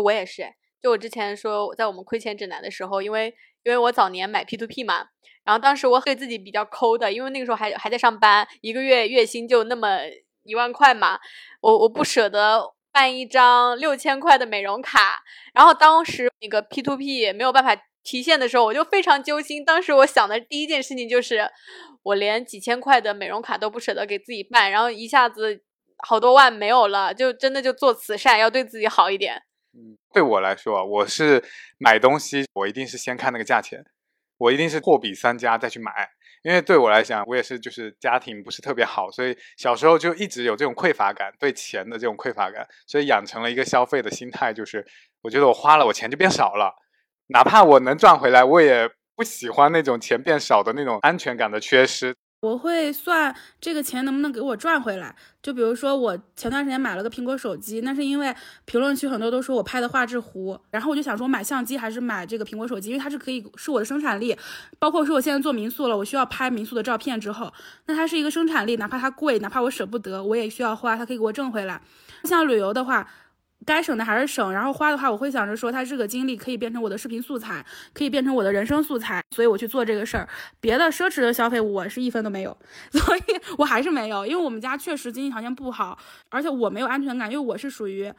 [0.00, 0.46] 我也是，
[0.82, 5.06] 就我之前说，在我们亏钱指南的时候，因为因为我早年买 P to P 嘛，
[5.44, 10.00] 然后当时我对自己比较抠的，因为那个时候还还在上班，一个月月薪就那么
[10.42, 11.18] 一万块嘛，
[11.60, 15.22] 我我不舍得办一张六千块的美容卡，
[15.54, 19.64] 然后当时那个 P to P 没有办法提现的时候，我就非常揪心。
[19.64, 21.50] 当时我想的第一件事情就是，
[22.02, 25.62] 我连几千块的美容卡都不舍得给自己办，然后一下子
[26.06, 29.42] 好多万没有了，就真的就做慈善，要对自己好一点。
[29.76, 31.42] 嗯，对我来说，我是
[31.78, 33.84] 买东西，我一定是先看那个价钱，
[34.38, 35.92] 我一定是货比三家再去买。
[36.44, 44.86] 因为对我来讲，我也是就是家庭不是特别好，所以小时候就一直有这种匮乏感，对钱的这种匮乏感，所以养成了一个消费的心态，就是
[45.22, 46.72] 我觉得我花了，我钱就变少了，
[47.28, 52.14] 哪怕我能赚回来，我也不喜欢那种钱变少的那种安全感的缺失。
[52.44, 55.14] 我会算这个钱能不能给我赚回来。
[55.42, 64.36] 就比如说，我前段时间买了个苹果手机，那是因为评论区很多都说我拍的画质糊，然后我就想说买相机还是买这个苹果手机，因为它是可以是我的生产力。
[64.78, 67.52] 包括说我现在做民宿了，我需要拍民宿的照片之后，
[67.86, 71.80] 那它是一个生产力，哪怕它贵，哪怕我舍不得，我也需要花，它可以给我挣回来。
[72.24, 73.08] 像旅游的话。
[73.66, 80.28] 该省的还是省，然后花的话，我会想着说，它这个经历可以变成我的视频素材，可以变成我的人生素材，所以我去做这个事儿。
[80.60, 82.56] 别的奢侈的消费，我是一分都没有，
[82.92, 83.22] 所以
[83.58, 85.98] 我还是没有，因为我们家确实经济条件不好，
[86.30, 88.12] 而且我没有安全感，因为我是属于，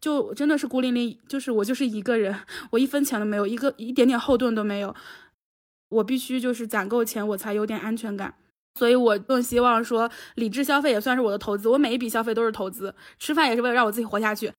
[0.00, 2.38] 就真的是孤零零，就是我就是一个人，
[2.70, 4.94] 我一分钱都没有，一个一点点后盾都没有，
[5.88, 8.34] 我必须就是攒够钱，我才有点安全感，
[8.78, 14.52] 所以我更希望说，理智消费也算是我的投资，我每一笔消费都是投资，吃饭也是为了让我自己活下去。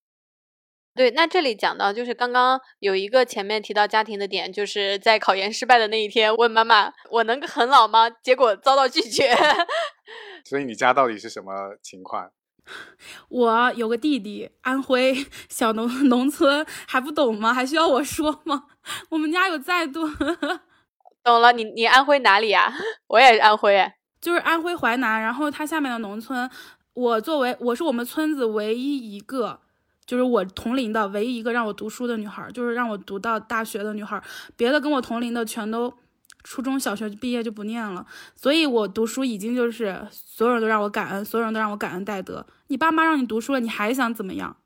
[0.95, 8.09] 对，那这里讲到就是刚刚有一个前面提到家庭的点，就是在考研失败的那一天，问妈妈我能很老吗？
[8.09, 9.35] 结果遭到拒绝。
[10.45, 12.31] 所以你家到底是什么情况？
[13.27, 15.13] 我有个弟弟，安徽
[15.49, 17.53] 小农农村还不懂吗？
[17.53, 18.63] 还需要我说吗？
[19.09, 20.09] 我们家有再多。
[21.21, 22.73] 懂了，你你安徽哪里呀？
[23.07, 26.49] 我也是安徽，就是安徽淮南，然后它下面的农村，
[26.93, 29.59] 我作为我是我们村子唯一一个。
[30.05, 34.21] 就是我同龄的唯一一个让我读书的女孩，就是让我读到大学的女孩，
[34.55, 35.93] 别的跟我同龄的全都
[36.43, 42.45] 初中小学毕业就不念了，所以我读书已经就是所有人都让我感恩，所有人都让我感恩戴德。
[42.67, 44.57] 你爸妈让你读书了，你还想怎么样？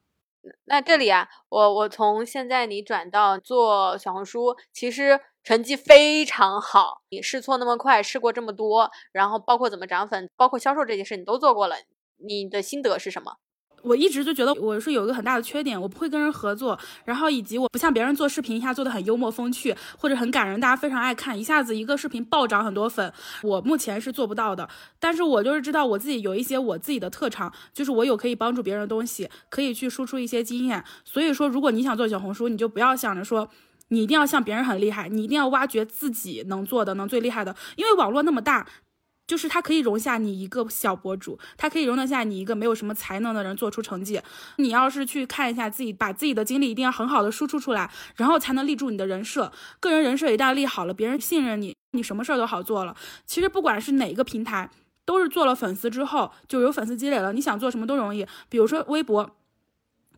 [0.66, 7.02] 那这里啊，我我从现在你转到做小红书，其实成绩非常好。
[7.10, 11.76] 你试错那么快，试过这么多，然后包括怎么涨粉，包括销售这些事你都做过了，
[12.18, 13.38] 你的心得是什么？
[13.82, 23.12] 我一直就觉得我是有一个很大的缺点，我不会跟人合作，然后以及我不像别人做视频一下做的很幽默风趣或者很感人，大家非常爱看，一下子一个视频暴涨很多粉，
[23.44, 24.68] 我目前是做不到的。
[25.00, 30.84] 但是我就是知道我自己有一些我自己的特长，就是我有可以帮助别人的东西，可以去输出一些经验。
[31.04, 33.50] 所以说，如果你想做小红书，你就不要想着说
[33.90, 38.68] 你一定要像别人很厉害，你一定要挖掘自己能做的、能最厉害的，因为网络那么大。
[39.30, 44.20] 就是它可以容下你一个小博主，它可以容得下你一个没有什么才能的人做出成绩。
[44.56, 49.52] 你要是去看一下自己，把自己的经历一定要很好的输出出来，然后才能立住你的人设。
[49.80, 52.96] 个人人设一旦立好了，别人信任你，你什么事儿都好做了。
[53.28, 54.72] 其实不管是哪个平台，
[55.06, 58.26] 都是做了粉丝之后就有粉丝积累了，你想做什么都容易。
[58.50, 59.36] 比如说微博。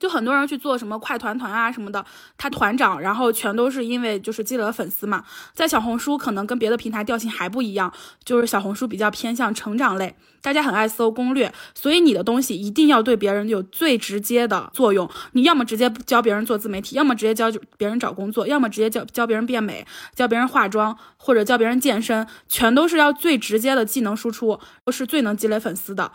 [0.01, 2.03] 就很多人去做什么快团团啊什么的，
[2.39, 5.23] 他团长，然后全都是因为就是积累了粉丝嘛。
[5.53, 15.07] 在小红书可能跟别的平台调性还不一样，就是小红书比较偏向成长类，大家很爱搜攻略，所以你的东西一定要对别人有最直接的作用。
[15.33, 19.85] 你要么直接教别人做自媒体，要么直接教别人找工作，要么直接教教别人变美，
[20.15, 24.59] 教别人化妆或者教别人健身，全都是要最直接的技能输出，
[24.91, 26.11] 是最能积累粉丝的。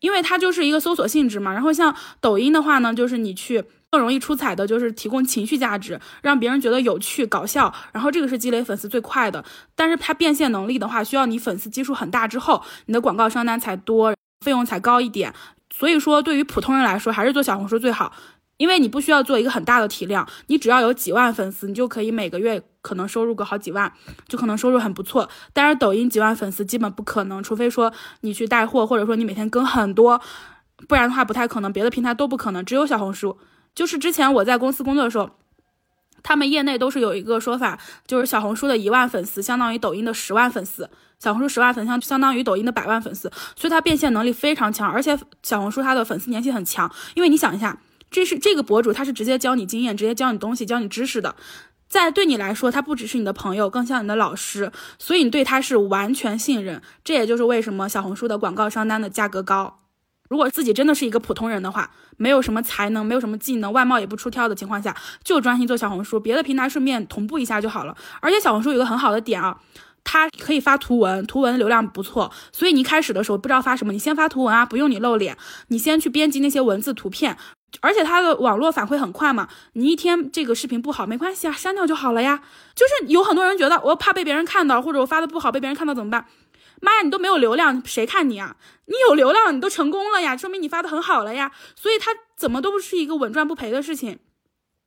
[0.00, 9.44] 因为它就是一个搜索性质嘛，然后像抖音的话呢，就是你去更容易出彩的，就是提供情绪价值，让别人觉得有趣搞笑，然后这个是积累粉丝最快的。
[9.74, 15.32] 但是它变现能力的话，需要你粉丝基数很大之后，你的广告商单才多，费用才高一点。
[15.74, 18.12] 所以说，对于普通人来说，还是做小红书最好。
[18.56, 23.92] 因为你不需要做一个很大的体量，你只要有几万粉丝，你就可以每个月可能收入个好几万，
[24.28, 25.28] 就可能收入很不错。
[25.52, 27.92] 但是抖音几万粉丝基本不可能，除非说
[28.22, 30.20] 你去带货，或者说你每天更很多，
[30.88, 31.70] 不然的话不太可能。
[31.72, 33.36] 别的平台都不可能，只有小红书。
[33.74, 35.28] 就是之前我在公司工作的时候，
[36.22, 40.88] 他们业内都是有一个说法，就是小红书的一万粉丝相当于抖音的十万粉丝，
[41.18, 47.78] 小红书十万粉相相当于抖音的百万粉丝，所以它变现能力非常强，而且小红书它的粉丝粘性很强，因为你想一下。
[48.10, 51.34] 这是这个博主，他是直接教你经验，直接教你东西，教你知识的。
[51.88, 56.82] 在对你来说，他不只是你的朋友，更像你的老师，所以你对他是完全信任。
[57.04, 59.80] 这也就是为什么小红书的广告商单的价格高。
[60.28, 67.96] 如果自己真的是一个普通人的话，没有什么才能，没有什么技能，外貌也不出挑的情况下，就专心做小红书，别的平台顺便同步一下就好了。
[68.20, 69.60] 而且小红书有个很好的点啊，
[70.02, 75.38] 它可以发图文，图文流量不错，所以你一开始的时候不知道发什么，你先发图文啊，不用你露脸，
[75.68, 77.36] 你先去编辑那些文字图片。
[77.80, 82.42] 而且它的网络反馈很快嘛，你一天这个视频不好没关系啊，删掉就好了呀。
[82.74, 86.26] 就是有很多人觉得我怕被别人看到，或者我发的不好被别人看到怎么办？
[86.80, 88.56] 妈呀，你都没有流量，谁看你啊？
[88.86, 91.52] 你有流量，你都成功了呀，说明你发的很好了呀。
[91.74, 94.18] 所以它怎么都不是一个稳赚不赔的事情。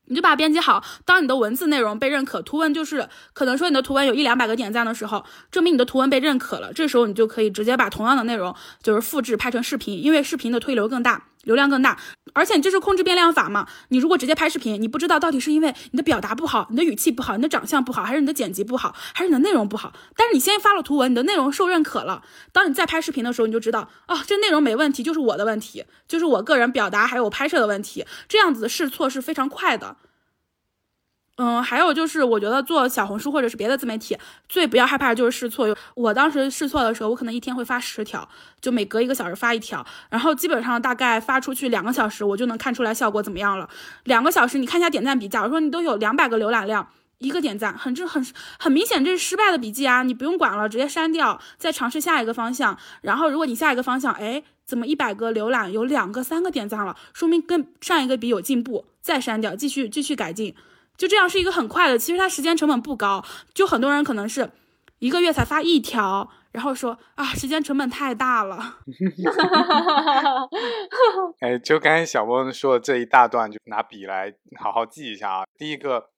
[0.05, 6.73] 你就把它编辑好，当你的文字内容被认可，图文就是可能说你的图文有一两百个点赞的时候，证明你的图文被认可了。
[6.73, 11.97] 这时候你就可以直接把同样的内容就是复制拍成视频，因为视频的推流更大，流量更大。
[12.33, 13.67] 而且这是控制变量法嘛？
[13.89, 19.93] 你如果直接拍视频，你不知道到底是因为你的表达不好，你的语气不好，你的长相不好，还是你的剪辑不好，还是你的内容不好？
[20.15, 22.21] 但是你先发了图文，你的内容受认可了，
[22.51, 28.05] 当你再拍视频的时候，你就知道啊，这内容没问题，就是我的问题，就是我个人表达还有拍摄的问题。
[28.27, 29.97] 这样子的试错是非常快的。
[31.41, 34.17] 嗯，还有就是，我觉得做小红书或者是别的自媒体，
[34.49, 35.73] 最不要害怕的就是试错。
[35.95, 38.27] 我当时试错的时候，我可能一天会发十条，
[38.59, 43.69] 就每隔一个小时发一条，然后基本上大概发出去两个小时，我就能看出来效果怎么样了。
[44.03, 48.21] 两个小时，你看一下点赞比，假如说你都有两百个浏览量，一个点赞，很这很
[48.59, 50.03] 很明显，这是失败的笔记啊！
[50.03, 52.77] 你不用管了，直接删掉，再尝试下一个方向。
[53.01, 60.53] 然后如果你下一个方向，哎，怎么一百个浏览有两个、三个点赞了，说明跟上一个比有进步，再删掉，继续继续改进。
[60.99, 63.23] 就这样是一个很快的，其实它时间成本不高。
[63.53, 64.51] 就很多人可能是
[64.99, 68.79] 一个月才发一条，然后说啊，时间成本太大了。
[71.39, 75.45] 哎，就刚才小波说的这一大段，就拿笔来好好记一下啊。
[75.57, 76.09] 第一个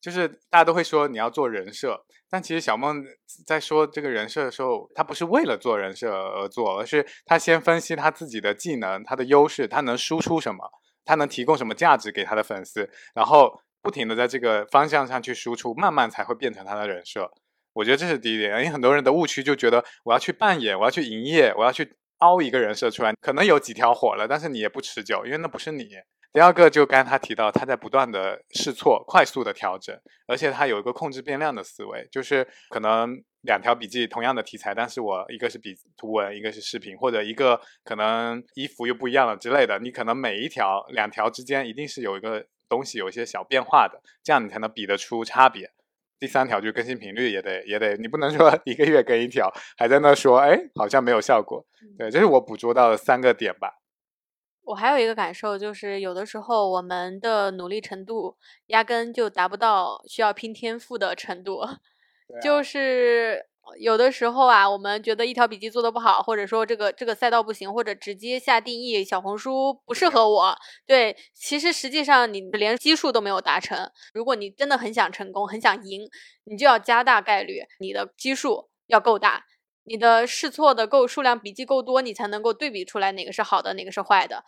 [0.00, 3.04] 就是大家都会说你要做人设，但其实小梦
[3.46, 10.64] 在说这个人设的时候，他不是为了做人设而做，而是他先分析他自己的技能、他的优势，他能输出什么，
[11.04, 13.60] 他能提供什么价值给他的粉丝，然后。
[13.82, 17.30] 不停的在这个方向上去输出，慢慢才会变成他的人设。
[17.72, 25.88] 我觉得这是第一点，因为很多人的误区就觉得我要去扮演，我要去营业，我要去凹一个人设出来，可能有几条火了，但是你也不持久，因为那不是你。
[26.32, 45.70] 第二个就刚才他提到，他在不断的试错，快速的调整，而且他有一个控制变量的思维，就是可能两条笔记同样的题材，但是我一个是笔图文，一个是视频，或者一个可能衣服又不一样了之类的，你可能每一条两条之间一定是有一个东西有一些小变化的，这样你才能比得出差别。
[46.18, 51.66] 第三条就是更新频率也得也得，你不能说 一个月更一条，还在那说，哎，好像没有效果。
[51.98, 53.78] 对，这是我捕捉到的三个点吧。
[54.64, 61.66] 我还有一个感受，就是有的时候我们的努力程度压根就达不到需要拼天赋的程度，
[62.40, 63.46] 就是
[63.78, 70.56] 有的时候啊，我们觉得一条笔记做的不好，或者说这个这个赛道不行，或者直接下定义小红书不适合我。
[70.86, 73.90] 对，其实实际上你连基数都没有达成。
[74.12, 76.08] 如果你真的很想成功，很想赢，
[76.44, 79.44] 你就要加大概率，你的基数要够大。
[79.84, 84.44] 你的试错的够数量，笔记够多，你才能够对比出来哪个是好的，哪个是坏的。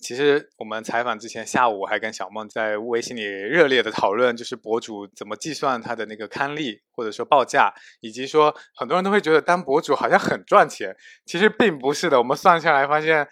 [0.00, 10.96] 其实我们采访之前下午还跟小梦在微信里热烈的讨论，就是博主怎么计算他的那个刊例或者说报价，以及说很多人都会觉得当博主好像很赚钱，
[11.26, 12.18] 其实并不是的。
[12.18, 13.28] 我们算下来发现，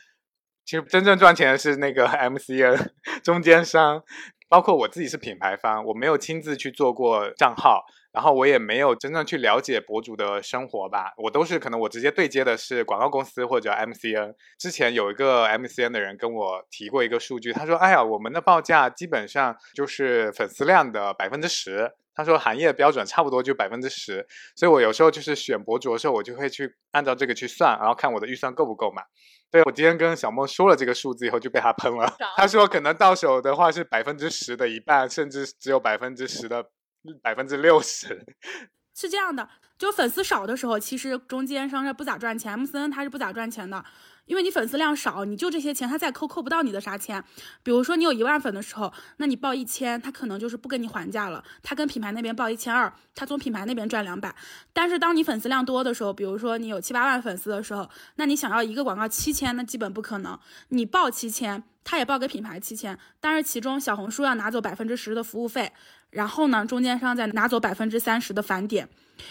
[0.65, 2.89] 其实真正赚钱的是那个 MCN
[3.23, 4.03] 中间商，
[4.49, 7.85] 包括我自己是品牌方，我没有亲自去做过账号。
[8.17, 14.33] 然后我也没有真正去了解博主的生活吧，我都是可能我直接对接的是广告公司或者 MCN。
[14.59, 29.03] 之前有一个 MCN 的人跟我提过一个数据，他说：“哎呀，我们的报价基本上就是粉丝量的百分之十。”他说行业标准差不多就百分之十，所以我有时候就是选博主的时候，我就会去按照这个去算，然后看我的预算够不够嘛。
[29.51, 32.11] 对我今天跟小梦说了这个数字以后，就被他喷了。
[32.35, 36.71] 他说可能到手的话是百分之十的一半，甚至只有百分之十的。
[37.15, 38.25] 百分之六十
[38.95, 39.47] 是这样的，
[39.77, 43.85] 就粉丝少的时候，其实中间商是不咋赚钱，MCN 他是不咋赚钱的，
[44.25, 47.23] 因为你粉丝量少，你就这些钱，他再扣扣不到你的啥钱。
[47.63, 54.35] 比如说你有一万粉的时候，那你报一千，他可能就是不跟你还价了，他跟品牌那边报一千二，他从品牌那边赚两百。
[54.73, 60.39] 但是当你粉丝量多的时候，比如说你有七八万粉丝的时候，那你想要一个广告七千，那基本不可能，
[60.69, 61.63] 你报七千。
[61.89, 65.73] 他也报给品牌七千，但是其中小红书要拿走百分之十的服务费，
[66.11, 68.89] 然后呢，中间商再拿走百分之三十的返点。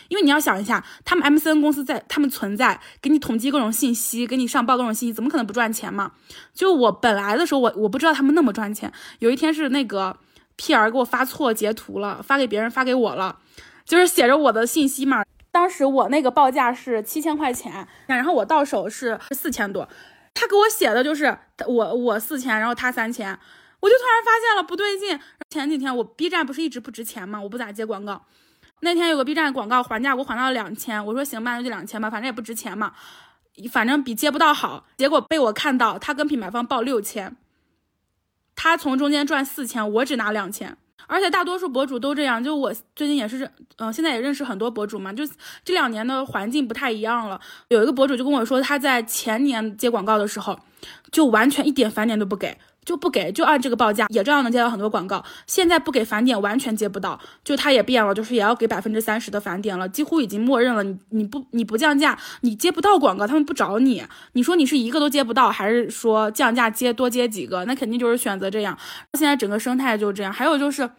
[0.08, 6.14] 因为你要想一下，他们 MCN 公司在他们存在，给你统计各种信息，给你上报各种信息，怎么可能不赚钱嘛？
[6.54, 8.92] 就我本来的时候，我我不知道他们那么赚钱。
[9.20, 10.18] 有一天是那个
[10.58, 13.38] PR 给我发错截图了，发给别人发给我了，
[13.86, 15.24] 就是写着我的信息嘛。
[15.52, 19.88] 当时我那个报价是七千块钱，然后我到手是四千多。
[20.34, 23.38] 他给我写的就是我我四千，然后他三千，
[23.86, 25.20] 我就突然发现了不对劲。
[25.48, 27.40] 前几天我 B 站不是一直不值钱吗？
[27.40, 28.26] 我不咋接广告。
[28.82, 32.94] 那天有个 B 站广告还价我还到了两千，我说行吧，那就两千吧，反正也不值钱嘛，
[33.72, 34.88] 反正比接不到好。
[34.98, 37.38] 结果被我看到他跟品牌方报六千，
[38.56, 40.76] 他从中间赚四千，我只拿两千。
[41.08, 45.24] 而且大多数博主都这样，就我最近也是，嗯，现在也认识很多博主嘛，就
[45.64, 47.40] 这两年的环境不太一样了。
[47.68, 50.60] 有一个博主就跟我说，他在前年接广告的时候，
[51.12, 52.58] 就完全一点返点都不给。
[52.86, 55.26] 就不给，就按这个报价，也照样能接到很多广告。
[55.48, 57.20] 现在不给返点，完全接不到。
[57.44, 60.84] 就它也变了，就是也要给百分之三十的返点了，几乎已经默认了。
[60.84, 64.04] 你你不你不降价，你接不到广告，他们不找你。
[64.34, 67.66] 你说你是一个都接不到，还是说降价接多接几个？
[67.66, 68.78] 那肯定就是选择这样。
[69.14, 70.32] 现在整个生态就这样。
[70.32, 70.90] 还有就是。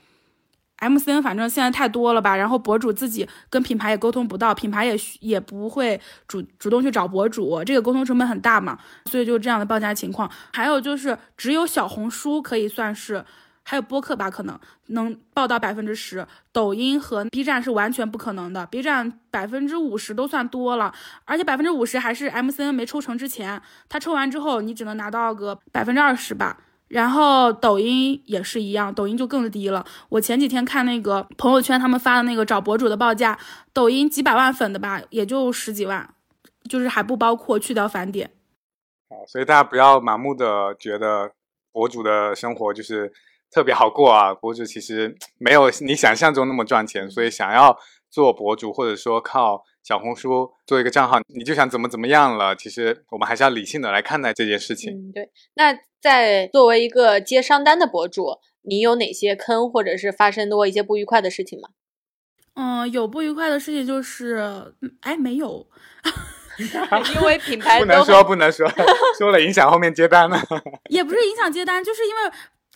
[0.79, 10.31] MCN 反正现在太多了吧，然后博主自己跟品牌也沟通不到，品牌也也不会主主动去找博主，这个沟通成本很大嘛，所以就这样的报价情况。
[10.53, 13.25] 还有就是只有小红书可以算是，
[13.63, 14.59] 还有播客吧，可能
[14.89, 20.93] 能报到百分之十，抖音和 B 站是完全不可能的，B 站百分之五十都算多了，
[21.25, 26.59] 而且百分之五十还是 MCN 没抽成之前，他抽完之后你只能拿到个百分之二十吧。
[26.89, 29.85] 然后抖音也是一样，抖音就更低了。
[30.09, 33.39] 我前几天看那个朋友圈，他们发的那个找博主的报价，
[33.73, 36.15] 抖音几百万粉的吧，也就十几万，
[36.69, 38.31] 就是还不包括去掉返点。
[39.09, 41.33] 好，所以大家不要盲目的觉得
[41.73, 43.13] 博主的生活就是
[43.51, 47.11] 特别好过啊，博主其实没有你想象中那么赚钱。
[47.11, 47.77] 所以想要
[48.09, 54.93] 做博主，或者说靠小红书做一个账号，你就想怎么怎么样了，其实我们还是要理性的来看待这件事情。
[54.93, 55.79] 嗯，对，那。
[55.99, 61.71] 在作为一个接商单的博主，你有哪些坑，或者是发生过一些不愉快的事情吗？
[62.55, 65.67] 嗯，有不愉快的事情就是，哎，没有，
[67.17, 68.71] 因为品牌 不能说不能说，
[69.19, 70.41] 说了影响后面接单了。
[70.91, 72.21] 也不是影响接单，就是因为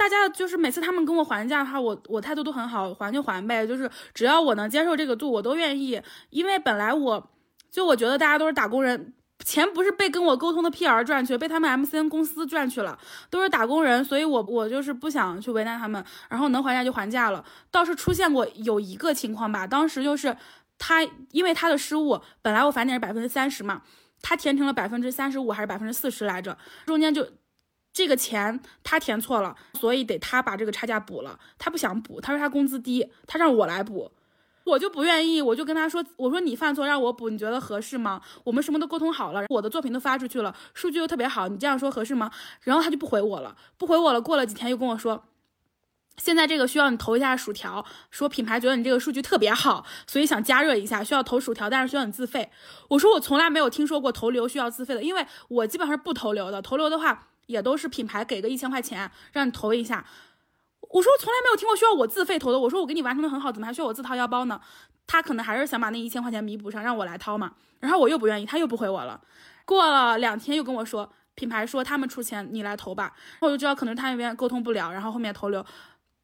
[0.01, 6.01] 大家就是每次他们跟我还价的话，我我态度都很好，还就还呗，就是只要我能接受这个度，我都愿意。
[6.30, 7.30] 因为本来我
[7.70, 9.12] 就我觉得大家都是打工人。
[9.42, 12.98] 钱不是被跟我沟通的 PR 赚去，被他们 MCN 公司赚去了，
[13.30, 17.42] 都是打工人，所以我我就是不想去为难他们，然后能还价就还价了。
[17.70, 20.36] 倒是出现过有一个情况吧，当时就是
[20.78, 23.80] 他因为他的失误，本来我返点是百分之三十嘛，
[24.20, 27.26] 他填成了百分之三十五还是百分之四十来着，中间就
[27.93, 34.12] 这个钱他填错了，所以得他把这个差价补了，他不想补，他说他工资低，他让我来补。
[34.64, 38.20] 我就不愿意，我就跟他说：“我说你犯错让我补，你觉得合适吗？
[38.45, 42.30] 我们什么都沟通好了，我的作品都发出去了，数据又特别好，你这样说合适吗？”
[42.62, 44.20] 然后他就不回我了，不回我了。
[44.20, 45.24] 过了几天又跟我说
[46.18, 52.51] ：“现在这个需要你投一下薯条，说品牌觉得你这个数据特别好，所以想加热一下，需要投薯条，但是需要你自费。”
[52.91, 60.05] 我说：“我从来没有听说过投流需要自费的，因为我基本上是不投流的，投流的话也都是品牌给个一千块钱让你投一下。”
[60.90, 62.59] 我说我从来没有听过需要我自费投的。
[62.59, 64.61] 我说我给你完成的很好，怎么还需要我自掏腰包呢？
[65.07, 67.53] 他可能还是想把那一千块钱弥补上，让我来掏嘛。
[67.78, 69.20] 然后我又不愿意，他又不回我了。
[69.64, 73.14] 过了两天又跟我说，品牌说他们出钱，你来投吧。
[73.40, 75.64] 我就知道可能他那边沟通不了，然后后面投流，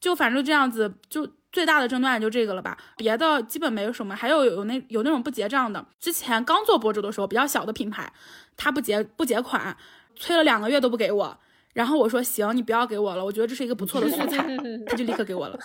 [0.01, 2.77] 就反正这样子，就最大的争端也就这个了吧。
[2.97, 4.17] 别的基本没有什么。
[4.17, 8.13] 还有有那有那种不结账的，之前刚做博主的时候，比较小的品牌，
[8.57, 9.77] 他不结不结款，
[10.17, 11.39] 催了两个月都不给我。
[11.77, 14.39] 然后我说行，你不要给我了，我觉得这是一个不错的素材，
[14.89, 15.59] 他就立刻给我了。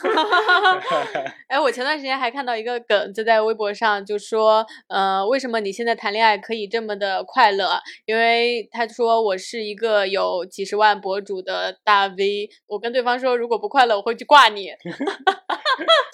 [1.48, 7.80] 哎，我前段时间还看到一个梗，就在微博上就说，呃，为什么你现在谈恋爱可以这么的快乐？
[8.04, 14.70] 因为他说我是一个有几十万博主的大 V，我跟对方说如果不快乐我会去挂你。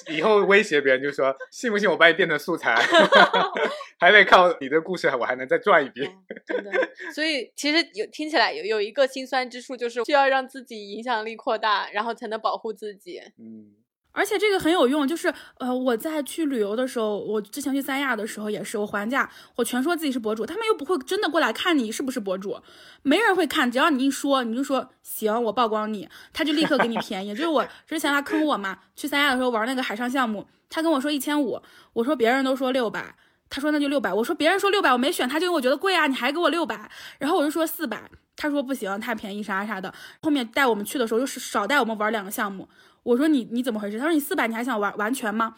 [0.10, 2.76] 以后威胁别人就说信不信我把你变成素材，
[4.00, 6.08] 还得靠你的故事，我还能再赚一笔。
[6.46, 6.72] 真的，
[7.14, 9.87] 所以其实有听起来有有一个心酸之处就。
[9.88, 13.22] 就是需要让自己影响力扩大，然后才能保护自己。
[13.38, 13.72] 嗯，
[14.12, 22.60] 而且这个很有用，就是呃，我在去旅游的时候，我之前去三亚的时候也是，我还价，我全说自己是博主，他们又不会真的过来看你是不是博主，
[23.04, 27.30] 没人会看，只要你一说，你就说行，我曝光你，他就立刻给你便宜。
[27.36, 31.62] 就是我之前他坑我嘛，去三亚的时候玩那个海上项目，他跟我说一千五，
[31.94, 33.16] 我说别人都说六百。
[33.50, 39.94] 他说那就六百，我说别人说六百，我没选他，就因为我觉得贵啊，你还给我六百，然后我就说四百，他说不行，太便宜啥啥的。
[40.22, 42.70] 后面带我们去的时候，又是少带我们玩两个项目，
[43.04, 43.98] 我说你你怎么回事？
[44.00, 45.56] 他说你四百你还想玩完全吗？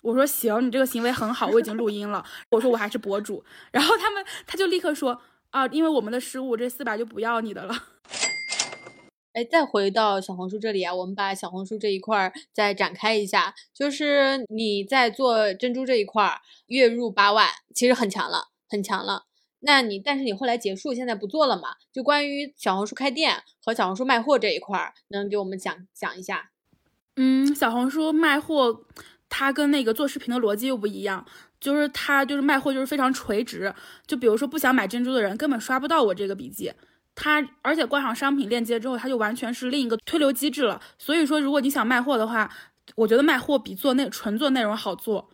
[0.00, 2.24] 我说行，你这个行为很好，我已经录音了。
[2.50, 5.20] 我说我还是博主，然后他们他就立刻说
[5.50, 7.74] 啊，因为我们的失误，这四百就不要你的了。
[9.34, 13.54] 哎，再回到小红书这里啊，我们把小红书这一块儿再展开一下。
[13.72, 19.24] 就是你在做珍珠这一块儿，月入八万，其实很强了，很强了。
[19.64, 21.70] 那你但是你后来结束，现在不做了嘛？
[21.92, 26.50] 就关于小红书开店和小红书卖货这一块儿，能给我们讲讲一下？
[27.16, 28.84] 嗯，小红书卖货，
[29.28, 31.24] 它跟那个做视频的逻辑又不一样，
[31.60, 33.72] 就是它就是卖货就是非常垂直。
[34.06, 36.72] 就比如说不想买珍珠的人，根本刷不到我这个笔记。
[37.14, 40.80] 它而且挂上商品链接之后，它就完全是另一个推流机制了。
[40.98, 42.50] 所以说，如果你想卖货的话，
[42.96, 45.28] 我觉得卖货比做内纯做内容好做，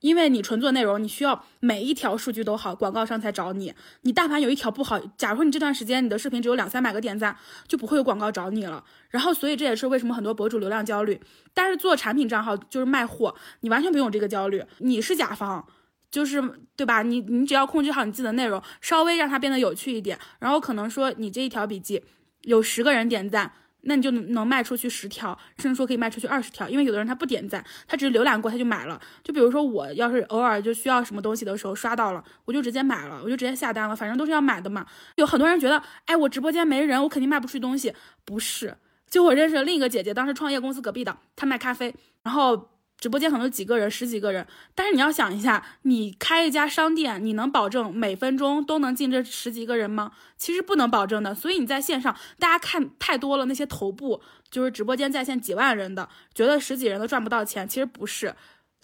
[0.00, 3.74] 因为你纯做内容，你需要每一条数据都好，广告商才找你。
[4.02, 7.36] 你但凡有一条不好，假如说你这段时间你的视频只有两三百个点赞，
[7.66, 8.84] 就不会有广告找你了。
[9.10, 11.20] 然后，所以这也是为什么很多博主流量焦虑。
[11.52, 15.66] 但是做产品账号就是卖货，你完全不用这个焦虑，你是甲方。
[16.10, 16.42] 就是
[16.74, 17.02] 对吧？
[17.02, 22.02] 你你只要控制好你自己的内容，稍微让它变得有趣一点，然后可能说你这一条笔记
[22.44, 26.68] 有十个人点赞，那你就能能卖出去十条，甚至说可以卖出去二十条。
[26.68, 29.00] 因为有的人他不点赞，他只是浏览过他就买了。
[29.22, 34.86] 就比如说我要是偶尔就需要什么东西的时候刷到了，我就直接买了，我就直接下单了，反正都是要买的嘛。
[35.16, 37.94] 有很多人觉得，哎，我直播间没人，我肯定卖不出去东西。
[38.24, 38.76] 不是，
[39.08, 42.70] 就我认识另一个姐姐，当时创业公司隔壁的，她卖咖啡，然后。
[43.00, 44.44] 直播间可能几个人，十几个人，
[44.74, 50.10] 但是你要想一下，你开一家商店，你能保证每分钟都能进这十几个人吗？
[50.36, 51.32] 其实不能保证的。
[51.34, 54.20] 所以你在线上，大家看太多了，那些头部
[54.50, 58.34] 就是直播间在线几万人的，觉得十几人都赚不到钱，其实不是，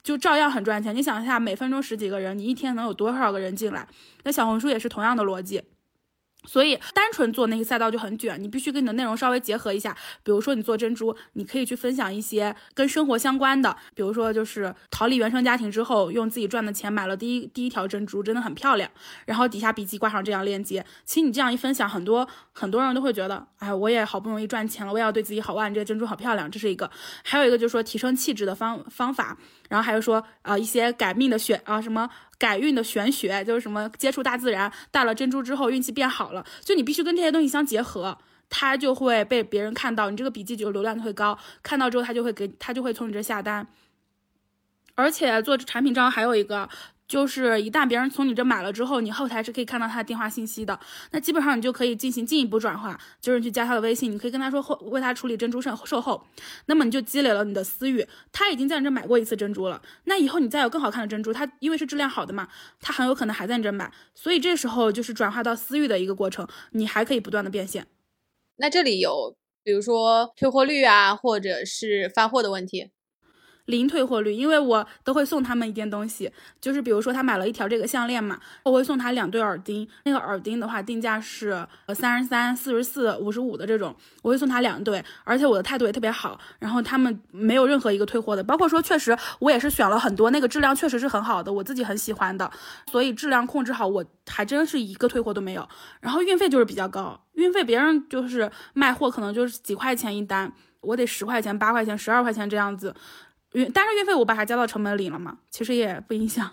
[0.03, 0.95] 就照样很赚钱。
[0.95, 3.89] 你想一下，每分钟十几个人，你一天能有多少个人进来？
[4.23, 5.61] 那小红书也是同样的逻辑。
[6.47, 9.97] 所以单纯做那个赛道就很卷，你必须跟你的内容稍微结合一下。
[10.23, 18.91] 比如说你做珍珠，你可以去分享一些跟生活相关的，比如说就是逃离原生家庭之后，用自己赚的钱买了第一第一条珍珠，真的很漂亮。
[19.27, 26.91] 然后底下笔记挂上这样链接，其实你这样一分享，很多很多人都会觉得，哎，我也好不容易赚钱了，我也要对自己好哇，你这珍珠好漂亮，这是一个。
[27.23, 29.37] 还有一个就是说提升气质的方方法。
[29.71, 32.09] 然后还有说，呃，一些改命的选啊，什么
[32.45, 38.19] 改运的玄学，就是什么接触大自然，戴了珍珠之后运气变好了，就你必须跟这些东西相结合，
[38.51, 43.67] 它就会被别人看到，你这个笔记就流量就会高，看到之后他就会给他就会从你这下单。
[44.95, 46.69] 而且做产品账还有一个
[47.07, 50.79] 就是一旦别人从你这买了之后，你后台是可以看到他的电话信息的。
[51.11, 56.25] 那基本上你就可以进行进一步转化，就是去加他的微信，你可以跟他说后为他处理珍珠售售后，
[56.67, 58.07] 那么你就积累了你的私域。
[58.33, 62.49] 他已经在你这买过一次珍珠了，那以后你再有更好看的珍珠，他因为是质量好的嘛，
[62.81, 63.93] 他很有可能还在你这买。
[64.15, 67.87] 所以这时候就是转化到私域的一个过程，你还可以不断的变现。
[68.57, 72.91] 那这里有比如说退货率啊，或者是发货的问题。
[73.67, 79.89] 零退货率，因为我都会送他们一件东西，就是比如说他买了一条这个项链嘛，我会送他两对耳钉。
[80.05, 92.51] 那个耳钉的话，定价是呃三十三、四十四、五十五的这种，我会送他两对，而且我的态度也特别好，然后他们没有任何一个退货的，包括说确实我也是选了很多，那个质量确实是很好的，我自己很喜欢的，
[92.91, 95.67] 所以质量控制好，我还真是一个退货都没有。
[96.01, 102.95] 然后运费就是比较高，运费别人就是卖货可能就是几块钱一单，我得十块钱、八块钱、十二块钱这样子。
[103.55, 106.49] 运，但是运费我把它加到成本里了嘛，其实也不影响。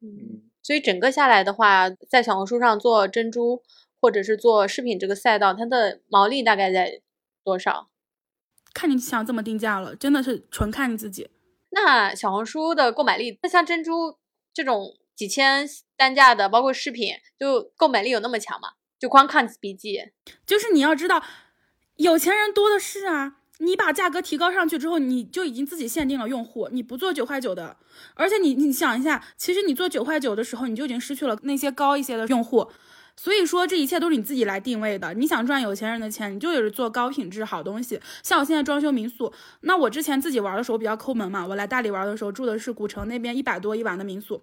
[0.00, 3.62] 嗯，所以整个下来的话，在小红书上做珍珠
[4.00, 7.02] 或者是做饰品这个赛道，它的毛利大概在
[7.44, 7.88] 多少？
[8.72, 11.28] 看你想怎么定价了，真的是纯看你自己。
[11.70, 14.18] 那小红书的购买力，那像珍珠
[14.54, 18.70] 这种几千单价的，包括饰品，就购买力有那么强吗？
[18.98, 19.98] 就光看笔记，
[20.46, 21.22] 就是你要知道，
[21.96, 23.38] 有钱人多的是啊。
[23.62, 27.76] 你把价格提高上去之后，你就已经自己限定了用户，你不做九块九的，
[28.14, 32.66] 而且你你想一下，其实你做九块九的时候，你就已经失去了那些高一些的用户，
[33.16, 35.14] 所以说这一切都是你自己来定位的。
[35.14, 38.00] 你想赚有钱人的钱，你就得是做高品质好东西。
[38.24, 44.42] 像我现在装修民宿，那我之前自己玩的时候比较抠门嘛，我来大理玩的时候住的是古城那边一百多一晚的民宿。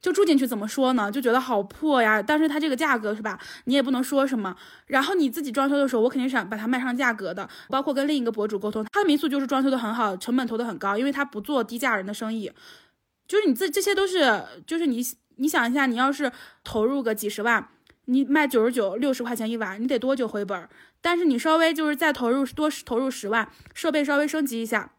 [0.00, 1.10] 就住进去怎么说呢？
[1.10, 2.22] 就觉得好破呀。
[2.22, 3.38] 但是它这个价格是吧？
[3.64, 4.56] 你也不能说什么。
[4.86, 7.48] 然后你自己装修的时候，我肯定想把它卖上价格的。
[7.68, 12.52] 包括跟另一个博主沟通，他的民宿就是装修的很好，成本投的很高，因为他不做低价人的生意。
[13.26, 15.04] 就是你这这些都是，就是你
[15.36, 16.30] 你想一下，你要是
[16.62, 17.68] 投入个几十万，
[18.04, 20.68] 你卖九十九六十块钱一晚，你得多久回本？
[21.00, 24.92] 但是你稍微就是再投入多投入十万，设备稍微升级一下，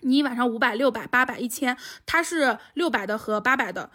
[0.00, 1.76] 你晚上五百六百八百一千，
[2.06, 3.90] 它是六百的和八百的。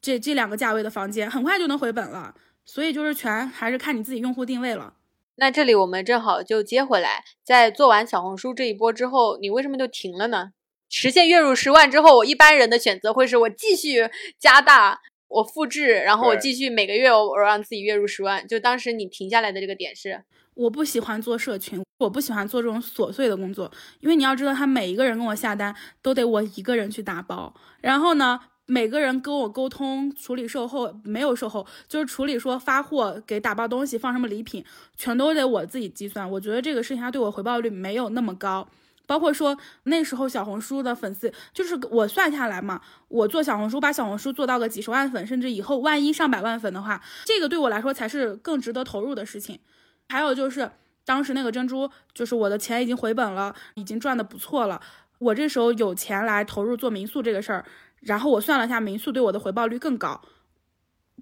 [0.00, 2.34] 这这两个价位的房间很快就能回本了，
[2.64, 4.94] 所以就是全还是看你自己用户定位了。
[5.38, 10.52] 那这里我们正好就接回来，在做完小红书这一波之后，你为什么就停了呢？
[10.88, 18.48] 实现月入十万之后，我一般人的选择会是我继续加大，我复制，然后我继续每个月我让自己月入十万。
[18.48, 20.22] 就当时你停下来的这个点是，
[20.54, 23.70] 我不喜欢做社群，我不喜欢做这种琐碎的工作，
[24.00, 28.40] 因为你要知道，他每一个人跟我下单都得我一个人去打包，然后呢。
[28.66, 34.64] 每个人跟我沟通处理售后没有售后，就是处理说发货给打包东西放什么礼品，
[34.96, 36.28] 全都得我自己计算。
[36.28, 38.68] 我觉得这个事情它对我回报率没有那么高。
[39.06, 49.60] 包括说那时候小红书的粉丝，就是我算下来嘛，我做小红书把小红书做到个几十万粉，甚至以后万一上百万粉的话，这个对我来说才是更值得投入的事情。
[50.08, 50.68] 还有就是
[51.04, 54.80] 当时那个珍珠，就是我的钱已经回本了，已经赚的不错了，
[55.20, 57.64] 我这时候有钱来投入做民宿这个事儿。
[58.06, 60.22] 然后我算了一下，民宿对我的回报率更高，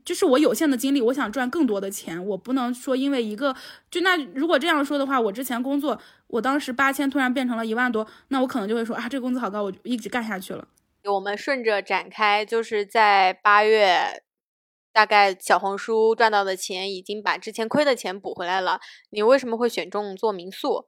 [0.04, 3.56] 就是我有限的精力，我想赚更多的钱，我不能说因为一个
[3.90, 10.68] 就那如果这样说的话，我之前工作，我当时八千突然变成了一万多，那我可能就会说啊，这个工资好高，我就一直干下去了。
[11.04, 14.22] 我们顺着展开，就是在八月，
[14.92, 18.80] 大概小红书赚到的钱已经把之前亏的钱补回来了。
[19.10, 20.86] 你为什么会选中做民宿？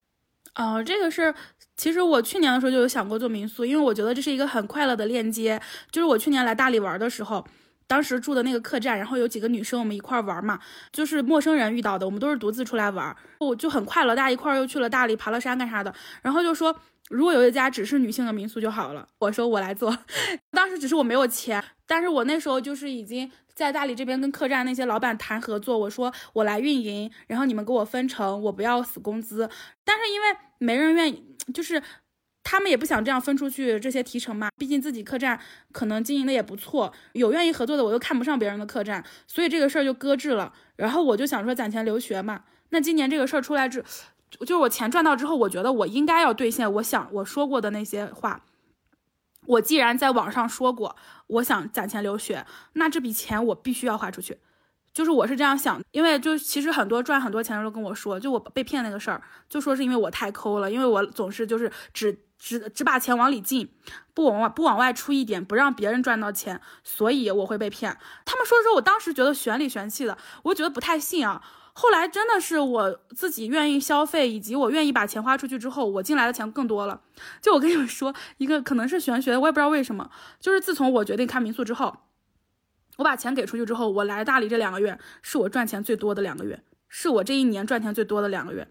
[0.55, 1.35] 哦，这个是，
[1.77, 5.61] 其实我去年的时候就有想过做民宿，因为我觉得这是一个很快乐的链接。
[5.91, 7.47] 就是我去年来大理玩的时候，
[7.87, 10.59] 当时住的那个客栈，然后有几个女生我们一块玩嘛，
[10.91, 15.95] 就是陌生人遇到的，我们都是独自出来玩，我就很快乐，大家一块又去了大理，爬了山干啥的。
[16.23, 16.75] 然后就说，
[17.11, 19.09] 如果有一家只是女性的民宿就好了。
[19.21, 19.97] 我说我来做，
[20.51, 23.31] 当时只是我没有钱，但是我那时候就是已经。
[23.57, 29.49] 在大理这边跟客栈那些老板谈合作，我说我来运营，然后你们给我分成，我不要死工资。
[29.83, 30.27] 但是因为
[30.59, 31.83] 没人愿意，就是
[32.45, 35.41] 他们也不想这样分出去这些提成嘛，毕竟自己客栈
[35.73, 40.53] 可能经营的也不错，有愿意合作的，我又看不上别人的客栈，所以这个事儿就搁置了。
[40.77, 43.83] 然后我就想说攒钱留学嘛，那今年这个事儿出来之，
[44.31, 48.43] 就是我钱赚到之后，我觉得我应该要兑现我想我说过的那些话。
[49.47, 50.97] 我既然在网上说过，
[51.29, 54.39] 我想攒钱留学，那这笔钱我必须要花出去，
[54.93, 63.73] 就是我是这样想，因为就其实很多赚很多钱的人都跟我说，就我被骗那个事儿，就说是因为我太抠了，因为我总是就是只只只把钱往里进，
[64.15, 67.97] 不往外不往外出一点，不让别人赚到钱，所以我会被骗。
[68.25, 71.41] 他们说的时候，我当时觉得玄里玄气的，我觉得不太信啊。
[71.79, 77.03] 后来真的是我自己愿意消费，以及我愿意把钱花出去之后，我进来的钱更多了。
[77.43, 80.11] 就我跟你们说一个可能是玄学，我也不知道为什么，
[80.41, 81.95] 就是自从我决定开民宿之后，
[82.97, 88.67] 我把钱给出去之后，我来大理这两个月是我赚钱最多的两个月，是我这一年赚钱最多的两个月。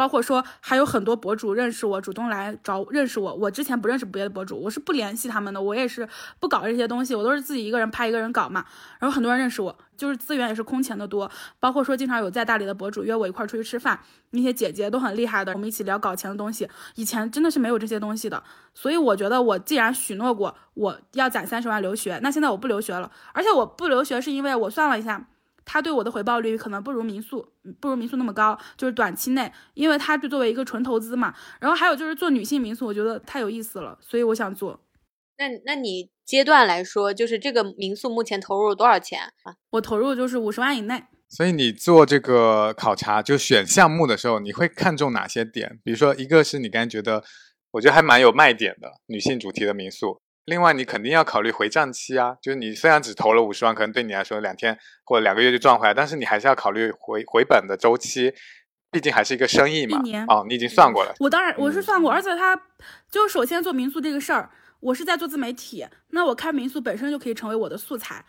[0.00, 3.34] 包括说还有很多博主认识我，主动来找认识我。
[3.34, 8.64] 我之前不认识别的博主，我是不联系他们的，我也是不搞这些东西，我都是自己一个人拍一个人搞嘛。
[8.98, 11.30] 然后很多人认识我，就是资源也是空前的多。
[11.58, 16.66] 包括说经常有在大理的博主约我一块儿出去吃饭，那些姐姐都很厉害的，我们一起聊搞钱的东西。
[16.94, 18.42] 以前真的是没有这些东西的，
[18.72, 25.26] 所以我觉得我既然许诺过我要攒三十万留学，那现在我不留学了，而且我不留学是因为我算了一下。
[25.72, 27.46] 它对我的回报率可能不如民宿，
[27.78, 31.32] 不如民宿那么高，就是短期内，因为它就作为一个纯投资嘛。
[31.60, 34.80] 然后还有就是做女性民宿，我觉得太有意思了，所以我想做。
[35.38, 39.54] 那那你阶段来说，就是这个民宿目前投入多少钱啊？
[39.70, 41.04] 我投入就是五十万以内。
[41.28, 45.78] 所以你做这个考察，就选项目的时候，你会看重哪些点？
[45.84, 47.22] 比如说，一个是你刚才觉得，
[47.70, 50.20] 我觉得还蛮有卖点的女性主题的民宿。
[50.46, 58.32] 另外，你肯定要考虑回账期啊，就是你虽然只投了五十万，可能对你来说两天或者两个月就赚回来，但是你还是要考虑回回本的周期，
[58.90, 59.98] 毕竟还是一个生意嘛。
[59.98, 61.14] 一年哦，你已经算过了。
[61.20, 62.60] 我当然我是算过，而且他
[63.10, 68.24] 就首先做民宿这个事儿，我是在做自媒体，那我开民宿本身就可以成为我的素材，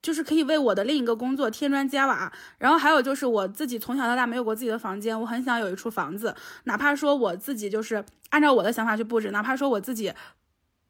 [0.00, 2.32] 就是可以为我的另一个工作添砖加瓦。
[2.58, 6.34] 然后还有就是我自己从小到大没有过自己的房间，我很想有一处房子，
[6.64, 10.10] 哪怕说我自己就是按照我的想法去布置，哪怕说我自己。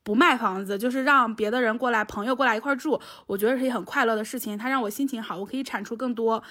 [0.08, 4.56] 不卖房子，就是让别的人过来，朋友过来一块住，我觉得是一很快乐的事情。
[4.56, 6.42] 它让我心情好，我可以产出更多。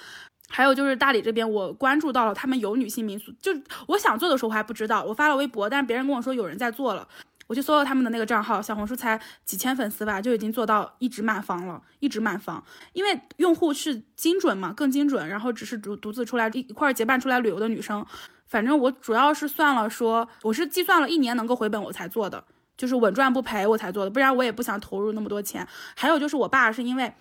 [0.48, 3.52] 还有就是大理这边，我关注到了他们有女性民宿，就
[3.88, 7.08] 我想做的时候我还不知道，我发了微博，但是别人跟我说有人在做了，
[7.48, 12.64] 我去搜了他们的那个账号，小红书才几千粉丝吧，就已经做到一直满房了，一直满房。
[12.94, 18.06] 因为用户是精准嘛，更精准，然后只是独独自出来一一块结伴出来旅游的女生。
[18.46, 22.44] 反正我主要是算了说，我是计算了一年能够回本我才做的。
[22.78, 25.68] 就是稳赚不赔我才做的，不然我也不想投入那么多钱。
[25.96, 27.12] 还有就是我爸是因为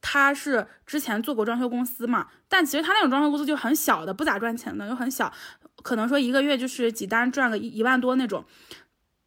[0.00, 5.30] 他是之前做过装修公司嘛，但其实他那种装修公司就很小的，不咋赚钱的，又很小，
[5.82, 8.44] 可能说一个月就是几单赚个一万多那种。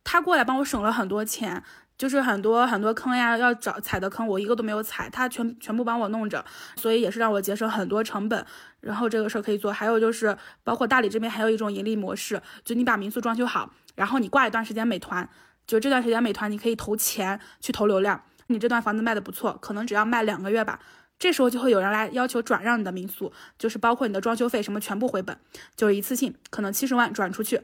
[0.03, 1.63] 他过来帮我省了很多钱，
[1.97, 6.43] 就是很多很多坑呀要找踩的坑，我一个都没有踩，他全全部帮我弄着，
[6.75, 8.45] 所以也是让我节省很多成本。
[8.81, 9.71] 然后这个事儿可以做。
[9.71, 15.29] 还有就是包括大理这边还有一种盈利模式，就你把民宿装修好，然后你挂一段时间美团。
[15.65, 18.23] 就这段时间，美团你可以投钱去投流量。
[18.47, 20.79] 你这段房子卖的不错，可能只要卖两个月吧，
[21.17, 25.37] 这时候就会有人来要求转让你的民宿，就是包括你的装修费什么全部回本，
[25.75, 27.61] 就是一次性，可能七十万转出去。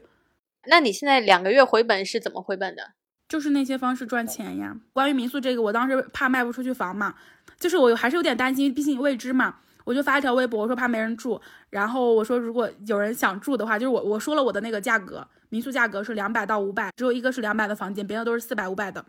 [0.66, 2.92] 那你现在两个月回本是怎么回本的？
[3.28, 4.76] 就是那些方式赚钱呀。
[4.92, 7.14] 关于民宿这个，我当时怕卖不出去房嘛，
[7.58, 9.58] 就是我还是有点担心，毕竟未知嘛。
[9.84, 19.04] 我就发一条微博，我说怕没人住，然后我说如果有人想住的话，就是我我说了我的那个价格，民宿价格是两百到五百，只有一个是两百的房间，别的都是四百五百的，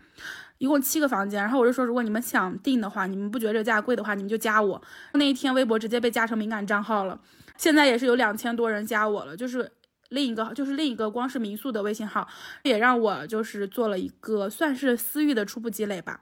[0.58, 1.42] 一共七个房间。
[1.42, 4.82] 然后我就说，如果你们想订的话，你们不觉得这价贵的话，你们就加我。
[5.14, 7.20] 那一天微博直接被加成敏感账号了，
[7.58, 9.72] 现在也是有两千多人加我了，就是
[10.10, 12.28] 另一个就是另一个光是民宿的微信号，
[12.64, 16.22] 也让我就是做了一个算是私域的初步积累吧。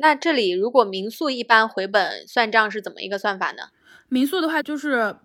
[0.00, 3.64] 那这里如果民宿一般回本算账是怎么一个算法呢？
[4.08, 5.16] 民宿的话就是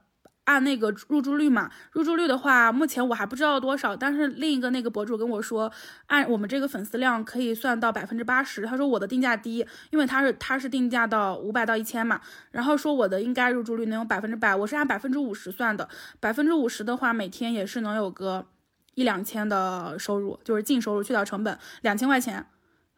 [0.46, 5.72] 按那个入住率嘛，入住率的话目前我还不知道多少，但是另一个那个博主跟我说，
[6.08, 8.66] 按我们这个粉丝量可以算到百分之八十。
[8.66, 12.20] 他说我的定价低，因为他是他是定价到五百到一千嘛，
[12.52, 15.88] 然后说我的应该入住率能有百分之百，我是按百分之五十算的，
[16.20, 18.48] 百分之五十的话每天也是能有个
[18.96, 22.46] 一两千的收入，就是净收入去掉成本两千块钱，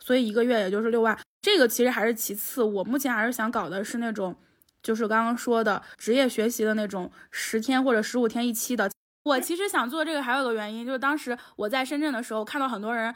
[0.06, 1.18] 所以一个月也就是六万。
[1.42, 4.36] 这个其实还是其次，我目前还是想搞的是那种，
[4.84, 8.92] 就是刚刚说的职业学习的那种十天或者十五天一期的。
[9.24, 13.14] 我其实想做这个还有个原因，就是当时我在深圳的时候，看到很多人。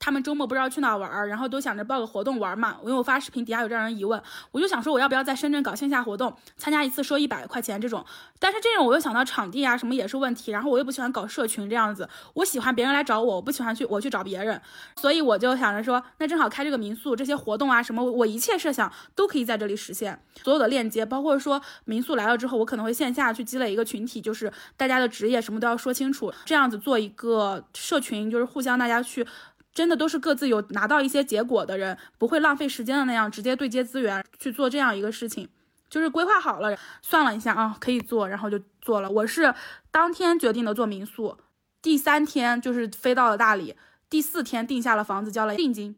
[0.00, 2.78] 他们周末不知道去哪玩儿，然后都想着报个活动玩嘛。
[2.82, 4.20] 因为我发视频底下有这样人疑问，
[4.50, 8.02] 我就想说我要不要在深圳搞线下活动，参加一次收一百块钱这种。
[8.38, 14.58] 但是这种我又想到场地啊什么也是问题，然后我又不喜欢搞社群这样子，我喜欢别人来找我，我不喜欢去我去找别人。
[14.96, 20.18] 所以我就想着说，那正好开这个民宿，这些活动啊什么，我一切设想都可以在这里实现。
[20.42, 29.26] 所有的链接，包括说民宿来了之后，我可能会线下去积累一个群体，就是大家的职业什么都要说清楚，这样子做一个社群，就是互相大家去。
[29.72, 35.48] 真的都是各自有拿到一些结果的人，不会浪费时间的那样直接对接资源去做这样一个事情，
[35.88, 39.10] 就是规划好了，算了一下啊，可以做，然后就做了。
[39.10, 39.54] 我是
[39.90, 41.36] 当天决定的做民宿，
[41.80, 43.76] 第三天就是飞到了大理，
[44.08, 45.96] 第四天定下了房子，交了定金。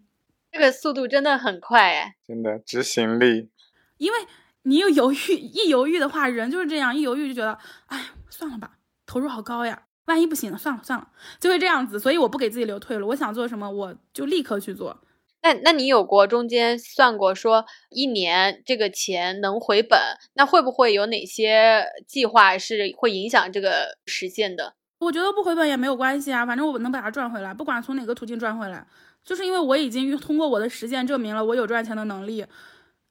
[0.51, 3.51] 这个速度真的很快哎，真的执行力。
[3.97, 4.18] 因为
[4.64, 8.73] 你又犹豫，一犹豫的话，人就是这样，一犹豫就觉得，哎，算了吧，
[9.07, 9.85] 投入好高呀。
[10.07, 11.09] 万一不行了，算了算了，
[11.40, 13.09] 就会这样子，所以我不给自己留退路。
[13.09, 15.00] 我想做什么，我就立刻去做。
[15.42, 19.98] 那那你有过中间算过说一年这个钱能回本？
[20.34, 24.74] 那会不会有哪些计划是会影响这个实现的？
[24.98, 28.86] 我觉得不回本也没有关系啊，反正我能把它赚回来，不管从哪个途径赚回来，
[29.24, 32.46] 就是因为我已经通过我的实践证明了我有赚钱的能力，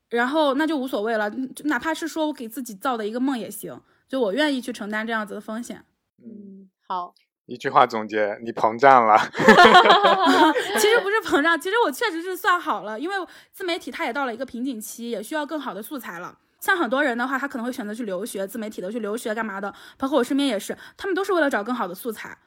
[0.09, 3.77] 然后那就无所谓了，就哪怕是说我给自己造的一个梦也行，
[4.07, 5.83] 就我愿意去承担这样子的风险。
[6.23, 6.60] 嗯，
[6.91, 7.13] 好。
[7.45, 9.17] 一句话总结，你膨胀了。
[10.79, 13.15] 其实不是膨胀，其实我确实是算好了，因为
[13.51, 16.37] 自媒体它也到了一个瓶颈期，也需要更好的素材了。
[16.59, 22.37] 像很多人的话，他可能会选择去留学，自媒体的去留学干嘛的，包括我身边也是，他们都是为了找更好的素材。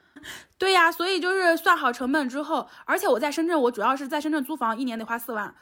[0.57, 5.53] 对呀，所以就是算好成本之后，而且我在深圳，我主要是在深圳租房，一年得花四万。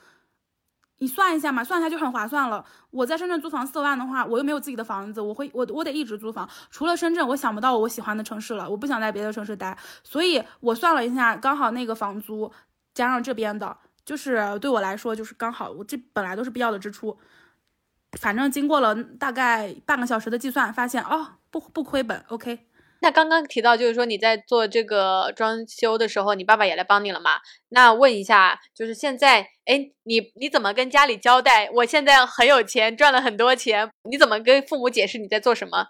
[0.99, 2.63] 你算一下嘛，算一下就很划算了。
[2.89, 6.47] 我在深圳租房四万的话，我又没有自己的房子，我会我我得一直租房。
[6.69, 9.77] 除了深圳，我想不到我喜欢的城市了，我不想在别的城市待。
[10.03, 12.49] 所以我算了一下，刚好那个房租
[12.93, 13.75] 加上这边的，
[14.05, 15.69] 就是对我来说就是刚好。
[15.71, 17.17] 我这本来都是必要的支出，
[18.19, 22.67] 反正经过了大概半个小时的计算，发现哦不不亏本，OK。
[23.03, 27.31] 那刚刚提到，就是说你在做这个装修的时候，你爸爸也来帮你了嘛？
[27.67, 31.69] 那问一下，就是现在，哎，你你怎么跟家里交代？
[31.73, 35.87] 我现在很有钱，赚了很多钱，你怎么跟父母解释你在做什么？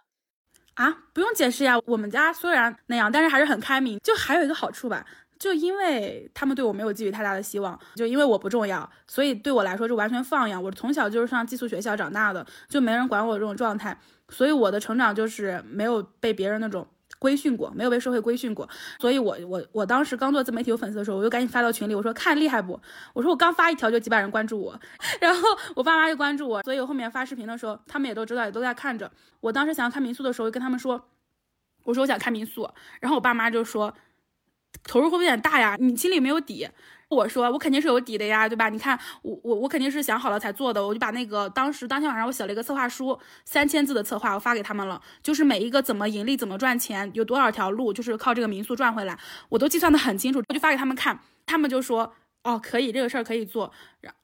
[0.74, 1.80] 啊，不用解释呀。
[1.86, 4.00] 我们家虽然那样，但是还是很开明。
[4.00, 5.06] 就还有一个好处吧，
[5.38, 10.64] 就因为他们对我没有寄予太大的希望，就因为我不重要，所以对我来说是完全放养。
[10.64, 13.96] 我从小就是上寄宿学校长大的，就没人管我这种状态，
[14.30, 16.88] 所以我的成长就是没有被别人那种。
[17.24, 18.68] 规训过，没有被社会规训过，
[19.00, 22.78] 所以我我我当时刚做自媒体有粉丝的时候，我就赶紧发到群里，我说看厉害不？
[23.14, 24.78] 我说我刚发一条就几百人关注我，
[25.22, 29.10] 然后我爸妈就关注我，所以我后面发视频的时候，他们也都知道，也都在看着。
[29.40, 31.02] 我当时想要开民宿的时候，就跟他们说，
[31.86, 32.70] 我说我想开民宿，
[33.00, 33.94] 然后我爸妈就说，
[34.84, 35.78] 投入会不会有点大呀？
[35.80, 36.68] 你心里没有底。
[37.14, 38.70] 我说我肯定是有底的呀，对吧？
[38.70, 49.18] 你看我我我肯定是想好了才做的，我就把那个当时当天晚上我写了一个策划书，三千字的策划，我发给他们了，就是每一个怎么盈利、怎么赚钱，有多少条路，就是靠这个民宿赚回来，
[49.50, 53.72] 我都计算的很清楚，我就发给他们看，他们就说哦可以，这个事儿可以做，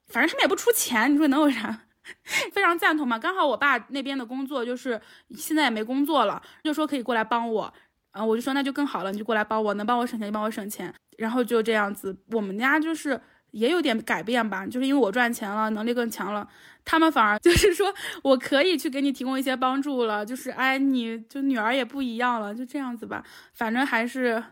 [0.08, 1.82] 反正他们也不出钱，你说能有啥？
[2.52, 3.20] 非常赞同嘛。
[3.20, 5.00] 刚好我爸那边的工作就是
[5.36, 7.74] 现在也没工作了，就说可以过来帮我。
[8.12, 13.20] 啊，我就说那就更好了，你就过来帮我，能帮我省钱就帮我省钱，然后就这样子，我们家就是
[13.52, 16.48] 也有点改变吧，就是因为我赚钱了，能力更强了，
[16.84, 17.94] 他们反而 就是说
[18.24, 24.44] 我可以去给你提供一些帮助了，就是哎，你就女儿也不一样了，就这样子吧，反正还是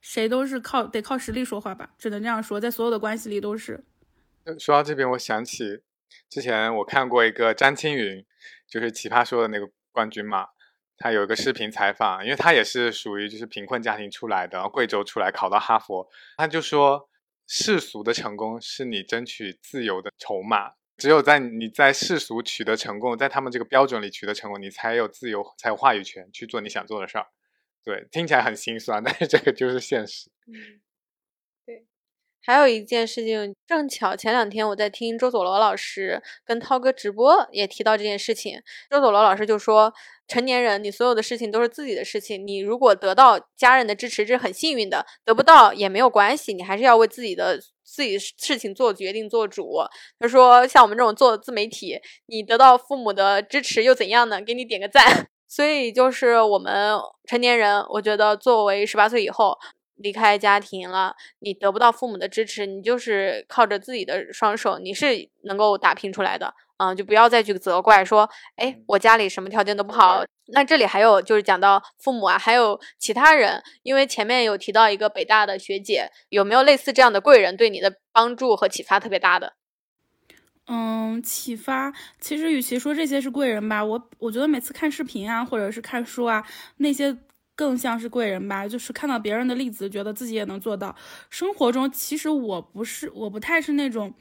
[0.00, 3.82] 谁都是靠得靠实力说话吧，只能这样说，在所有的关系里都是。
[4.58, 5.80] 说到这边，我想起
[6.28, 8.24] 之前我看过一个张青云，
[8.68, 10.48] 就是奇葩说的那个冠军嘛。
[10.98, 17.08] 他有一个视频采访，因为他也是属于就是贫困家庭出来的，贵州出来考到哈佛，他就说
[17.46, 27.26] 世俗的成功是你争取自由的筹码，只有在你在世俗取得成功，在他们这个标准里取得成功，你才有自由，才有话语权去做你想做的事儿。
[27.84, 30.30] 对，听起来很心酸，但是这个就是现实。
[32.46, 38.60] 还有一件事情，正巧前两天我在听周佐罗老师跟涛哥直播，也提到这件事情。
[38.88, 39.92] 周佐罗老师就说。
[40.28, 42.44] 成年人，你所有的事情都是自己的事情。
[42.44, 49.78] 你如果得到家人的支持，这是很幸运的；得不到也没有关系，你还是要为自己的自己事情做决定、做主。
[50.18, 54.42] 他说：“像我们这种做自媒体，你得到父母的支持又怎样呢？
[54.42, 55.28] 给你点个赞。
[55.46, 59.56] ”所以，就是我们成年人，我觉得作为十八岁以后
[59.96, 66.54] 离开家庭了，你得不到父母的支持，你就是靠着自己的双手，你是能够打拼出来的。
[66.78, 70.22] 嗯，就不要再去责怪说，哎，我家里什么条件都不好。
[70.48, 79.54] 那这里还有就是讲到父母啊，还有其他人，因为前面有提到一个北大的学姐，有没有类似这样的贵人对你的帮助和启发特别大的？
[80.66, 86.44] 嗯，启发其实与其说这些是贵人吧，我我觉得每次看视频啊，或者是看书啊，
[86.76, 87.16] 那些
[87.56, 90.94] 更像是贵人吧，就是看到别人的例子，觉得自己也能做到。
[91.30, 94.14] 生活中其实我不是，我不太是那种。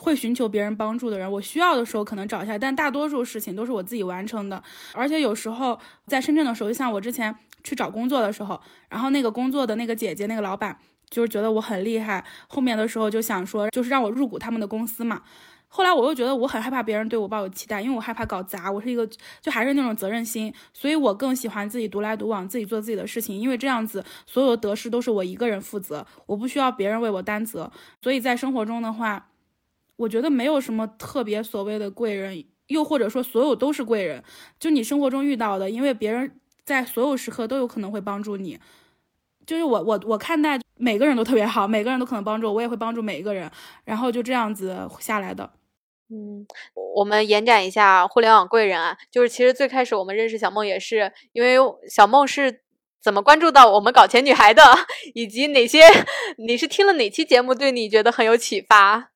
[0.00, 4.60] 会寻求别人帮助的人，我需要的时候可能找一下，但大多数事情都是我自己完成的。
[4.92, 5.78] 而且有时候
[6.08, 7.32] 在深圳的时候，就像我之前
[7.62, 10.76] 去找工作的时候，然后那个工作的那个姐姐，那个老板
[11.08, 15.22] 就是觉得我很厉害，后面的时候就想说，就是让我入股他们的公司嘛。
[15.74, 19.04] 后来我又觉得我很害怕别人对我抱有期待，因为我害怕搞砸，我是一个
[19.40, 27.72] 就还是那种责任心，所以我更喜欢自己独来独往，自己做自己的事情，因为这样子所有的得失都是我一个人负责，我不需要别人为我担责。
[28.00, 29.28] 所以在生活中的话。
[29.96, 34.24] 我觉得没有什么特别所谓的贵人，又或者说所有都是贵人，
[34.58, 38.58] 就你生活中遇到的，因为别人在所有时刻都有可能会帮助你。
[39.46, 43.48] 就是我我我看待每个人都特别好，每个人都可能帮助我，我也会帮助每一个人，
[43.84, 45.48] 然后就这样子下来的。
[46.10, 46.46] 嗯，
[46.96, 51.56] 我们延展一下互联网贵人啊，就是其实最开始我们认识小梦也是因为
[51.88, 52.60] 小梦是
[53.02, 54.62] 怎么关注到我们搞钱女孩的，
[55.14, 55.80] 以及哪些
[56.36, 59.10] 你是听了哪期节目对你觉得很有启发？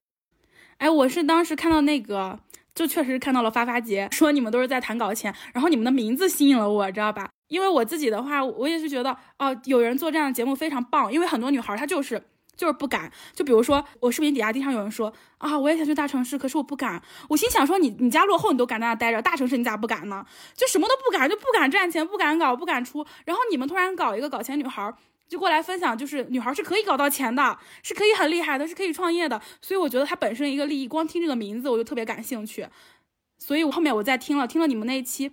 [0.79, 2.41] 哎，我是当时看到那个，
[2.75, 7.29] 就确实看到了发发姐说你们都是在谈搞钱，然后你们的名字吸引了我，知道吧？
[7.49, 12.23] 因为我自己的话，我也是觉得哦，有人做这样的节目非常棒，因为很多女孩她就是。
[12.59, 17.01] 就是不敢，就比如说我视频底下经常有人说啊，我也想去大城市，可是我不敢。
[17.29, 20.27] 我心想说，你你家落后，你都敢在那待着，大城市你咋不敢呢？
[20.57, 23.07] 就什么都不敢，就不敢赚钱，不敢搞，不敢出。
[23.25, 24.93] 然后你们突然搞一个搞钱女孩，
[25.29, 29.41] 就过来分享，就是女孩是可以搞到钱的，是可以很厉害的，是可以创业的。
[29.63, 32.67] 所以我觉得她本身一个利益，光听这个名字我就特别感兴趣。
[33.39, 35.31] 所以我后面我再听了听了你们那一期。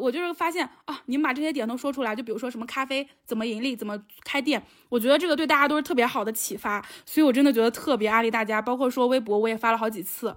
[0.00, 8.60] 我就是发现啊，你们把这些点都说出来，就比如说什么咖啡怎么盈利，怎么开店，我觉得这个对大家都是特别好的启发，所以我真的觉得特别安利大家。
[8.62, 10.34] 包括说微博，我也发了好几次。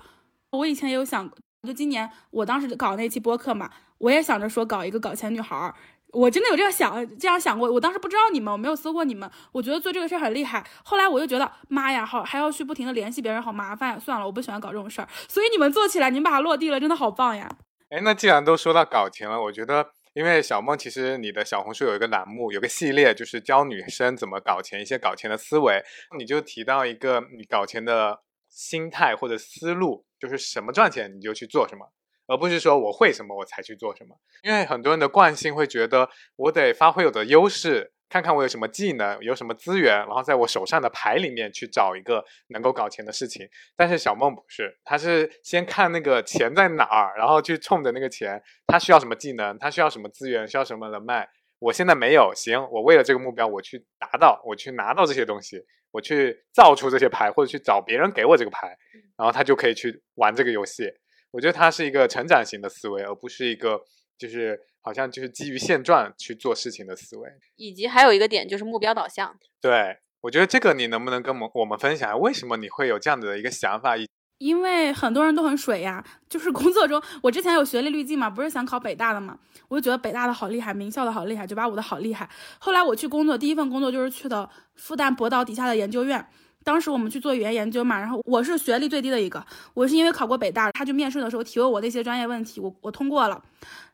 [0.51, 1.29] 我以前也有想，
[1.67, 5.73] 就今年我当时搞那期播客嘛，我也想着说搞一个搞钱女孩，
[6.11, 7.71] 我真的有这样想，这样想过。
[7.71, 10.63] 我当时不知道你们，我没有搜过你们，我觉得做这个事儿很厉害。
[10.83, 15.07] 后来我又觉得，妈呀，好还要去不停的联系别人，好麻烦，算了，我不喜欢搞这种事儿。
[15.27, 17.49] 所以你们做起来，你们把它落地了，真的好棒呀。
[17.93, 25.79] 哎，那既然都说到搞钱了，我觉得，因为小梦其实你的小红书有一个栏目，有个系列，就是教女生怎么搞钱，一些搞钱的思维。
[26.17, 31.85] 你就提到一个你搞钱的心态或者思路，就是什么赚钱你就去做什么，
[32.25, 34.17] 而不是说我会什么我才去做什么。
[34.41, 37.92] 因为很多人的惯性会觉得，我得发挥我的优势。
[38.13, 43.49] 看看我有什么技能，有什么资源，然后在我手上的牌里面去找一个能够搞钱的事情。
[43.75, 48.39] 但是小梦不是，他是先看那个钱在哪儿，然后去冲着那个钱。
[48.67, 49.57] 他需要什么技能？
[49.57, 50.47] 他需要什么资源？
[50.47, 51.27] 需要什么人脉？
[51.57, 58.77] 我现在没有，行，我为了这个目标，我去达到，我去拿到这些东西，我去造出这些牌，或者去找别人给我这个牌，
[59.17, 60.87] 然后他就可以去玩这个游戏。
[61.31, 63.81] 我觉得他是一个成长型的思维，而不是一个
[64.27, 64.59] 就是。
[64.85, 69.33] 好像就是基于现状去做事情的思维，以及还有一个点就是目标导向。
[69.61, 73.95] 对，我觉得这个你能不能跟我们我们分享，为什么你会有这样子的一个想法？
[74.39, 82.29] 因为很多人都很水呀，就是工作中，我之前有学历滤镜嘛，不是想考北大的嘛，我就觉得北大的好厉害，名校的好厉害，九八五的好厉害。
[82.59, 86.27] 后来我去工作，第一份工作就是去的复旦博导底下的研究院，
[86.63, 93.41] 当时我们去做语言研究嘛，然后我是学历最低的一个，我是因为考过北大，他就面试的时候提问我那些专业问题，我我通过了。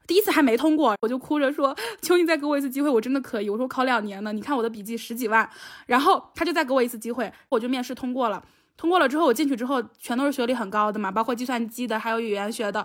[0.08, 5.48] 第一次还没通过，我就哭着说：“求你再给我一次机会，我真的可以。”我说：“考两年呢，你看我的笔记十几万。”
[5.86, 8.44] 然后他就再给我一次机会，我就面试通过了。
[8.76, 12.84] 通过了之后，我进去之后全都是学历很高的嘛，包括计算机的，还有语言学的，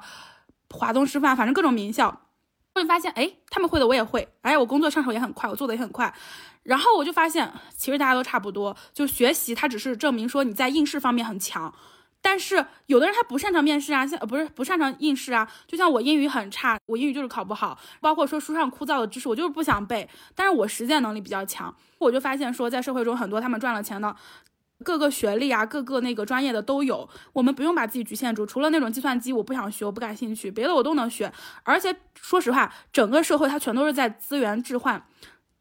[0.69, 2.21] 华东师范，反正各种名校。
[2.75, 6.13] 会发现，哎，他们会的我也会，哎，我工作上手也很快，我做的也很快。
[6.65, 11.73] 然后我就发现，其实大家都差不多，就学习它只是证明说你在应试方面很强。
[12.21, 24.17] 但是有的人他不擅长面试啊，像呃不是不擅长应试啊，就像我英语很差，我英语就是考不好，包括说书上枯燥的知识我就是不想背，但是我实践能力比较强，我就发现说在社会中很多他们赚了钱的，
[24.83, 35.05] 各个学历啊，各个那个专业的都有，我们不用把自己局限住，除了那种计算机我不想学，我不感兴趣，别的我都能学，而且说实话，整个社会它全都是在资源置换。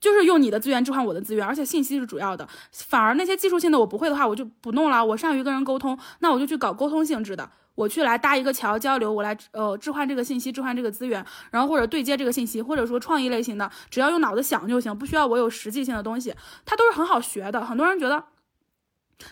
[0.02, 2.46] 就是用你的资源置换我的资源，而且信息是主要的。
[2.74, 5.06] 反而那些技术性的我不会的话，我就不弄了。
[5.06, 16.36] 我善于跟人沟通，那我就去搞沟通性质的，我去来搭一个桥交流，我来呃置换这个信息，置换这个资源，然后或者对接这个信息，或者说创意类型的，只要用脑子想就行，不需要我有实际性的东西，
[16.66, 17.66] 它都是很好学的。
[17.66, 18.22] 很多人觉得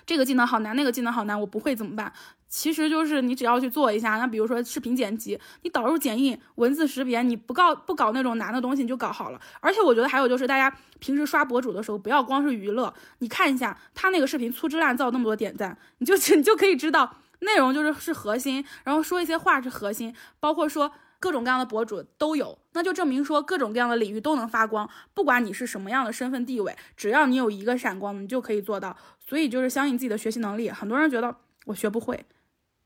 [0.05, 2.11] 这个技能好难，那个技能好难，我不会怎么办？
[2.47, 9.39] 其实就是你只要去做一下，那比如说视频剪辑，你导入剪映、文字识别，你不搞不搞那种难的东西，你就搞好了。
[9.61, 28.97] 而且我觉得还有就是，大家平时刷博主的时候，不要光是娱乐，你看一下他那个视频粗制滥造那么多点赞，你就 你就可以知道内容就是是核心，然后说一些话是核心，包括说各种各样的博主都有，那就证明说各种各样的领域都能发光，不管你是什么样的身份地位，只要你有一个闪光，你就可以做到。
[29.31, 30.69] 所以就是相信自己的学习能力。
[30.69, 31.33] 很多人觉得
[31.67, 32.25] 我学不会。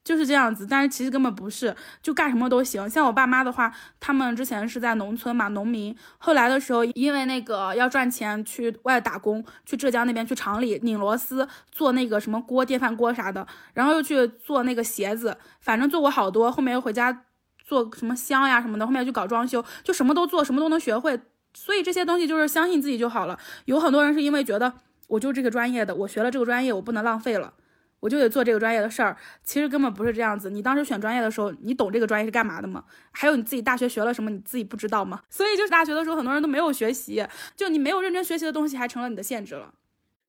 [0.04, 2.88] 就是这样子，但是其实根本不是，就干什么都行。
[2.88, 5.98] 像我爸妈的话，他们之前是在农村嘛，农民。
[6.20, 13.48] 后来的时候，因为那个要赚钱，去外打工，去浙江那边去厂里拧螺丝，做那个什么锅、电饭锅啥的。
[13.74, 16.52] 然后又去做那个鞋子，反正做过好多。
[16.52, 17.24] 后面又回家
[17.68, 18.86] 做什么香呀什么的。
[18.86, 21.20] 后面去搞装修，就什么都做，什么都能学会。
[21.56, 23.39] 所以这些东西就是相信自己就好了。
[23.64, 24.72] 有很多人是因为觉得
[25.08, 27.53] 我就这个专业的，我学了这个专业，我不能浪费了。
[28.01, 30.51] 我就得做这个专业的事儿，其实根本不是这样子。
[30.51, 32.84] 你当时选专业的时候，你懂这个专业是干嘛的吗？
[33.12, 35.24] 还有你自己大学学了什么，你自己不知道吗？
[35.28, 37.26] 所以就是大学的时候，很多人都没有学习，
[37.56, 39.74] 就你没有认真学习的东西，还成了你的限制了。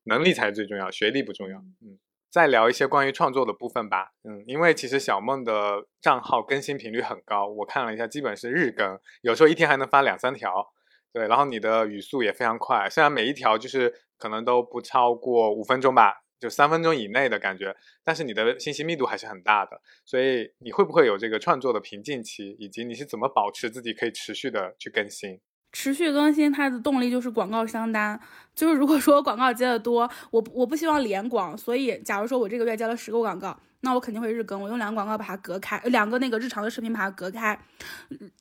[0.05, 1.59] 能力才是最重要，学历不重要。
[1.59, 1.99] 嗯，
[2.31, 4.13] 再聊一些关于创作的部分吧。
[4.23, 10.73] 嗯，因为其实小梦的账号更新频率很高，我看了一下，基本是日更，有时候一天还能发两三条。
[11.13, 19.81] 对，然后你的语速也非常快，虽然每一条就是可能都不超过五分钟吧，就三分钟以内的感觉，但是你的信息密度还是很大的。
[20.05, 25.39] 所以你会不会有这个创作的瓶颈期，以及你是怎么保持自己可以持续的去更新？
[25.71, 28.19] 持续更新它的动力就是广告商单，
[28.55, 33.57] 就是如果说广告接的多，我我不希望连广，所以假如说我这个月接了十个广告。
[33.81, 37.57] 那我肯定会日更，我用两个广告把它隔开，两个那个日常的视频把它隔开。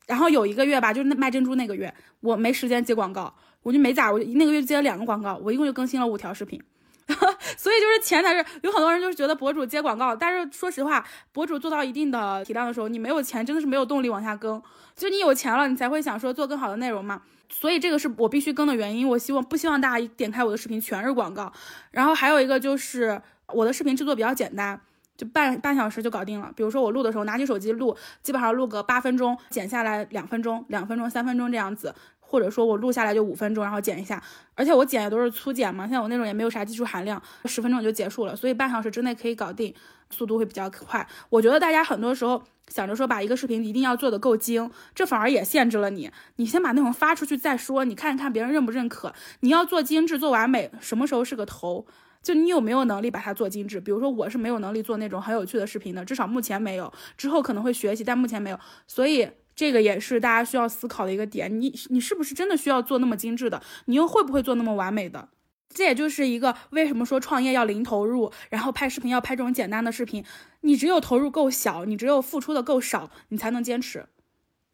[0.07, 3.33] 然后有一个月吧，就是卖珍珠那个月，我没时间接广告，
[3.67, 6.63] 我就没咋，我那个月接了两个广告，我一共就更新了五条视频。
[7.57, 14.63] 所以就是钱才是有很多人就是觉得博主接广告，但是说实话，博主做到一定的体量的时候，你没有钱真的是没有动力往下更。
[14.95, 17.23] 就你有钱了，你才会想说做更好的内容嘛。
[17.49, 19.09] 所以这个是我必须更的原因。
[19.09, 21.53] 我希望不希望大家一点开我的视频全是广告。
[21.91, 24.81] 然后还有一个就是我的视频制作比较简单。
[25.17, 26.53] 就半半小时就搞定了。
[26.55, 31.95] 比如说我录的时候，拿起手机录，基本上录个八分钟，剪下来两分钟，两分钟、三分钟这样子。
[32.27, 34.23] 或者说我录下来就五分钟，然后剪一下。
[34.55, 38.35] 而且我剪也都是粗剪嘛，像我那种也没有啥技术含量，十分钟就结束了。
[38.35, 39.73] 所以半小时之内可以搞定，
[40.11, 41.07] 速度会比较快。
[41.31, 46.11] 我觉得大家很多时候想着说把一个视频一定要做的够精，这反而也限制了你。
[46.37, 49.13] 你先把内容发出去再说，你看一看别人认不认可。
[49.41, 51.87] 你要做精致、做完美，什么时候是个头？
[52.23, 53.79] 就你有没有能力把它做精致？
[53.79, 58.59] 比如说我是没有能力做那种很有趣的视频的，至少目前没有，之后可能会学习，但目前没有。
[58.89, 61.61] 所以这个也是大家需要思考的一个点。
[61.61, 63.61] 你你是不是真的需要做那么精致的？
[63.87, 65.31] 你又会不会做那么完美的？
[65.71, 70.25] 这也就是一个为什么说创业要零投入，然后拍视频要拍这种简单的视频。
[70.61, 74.07] 你只有投入够小，你只有付出的够少，你才能坚持，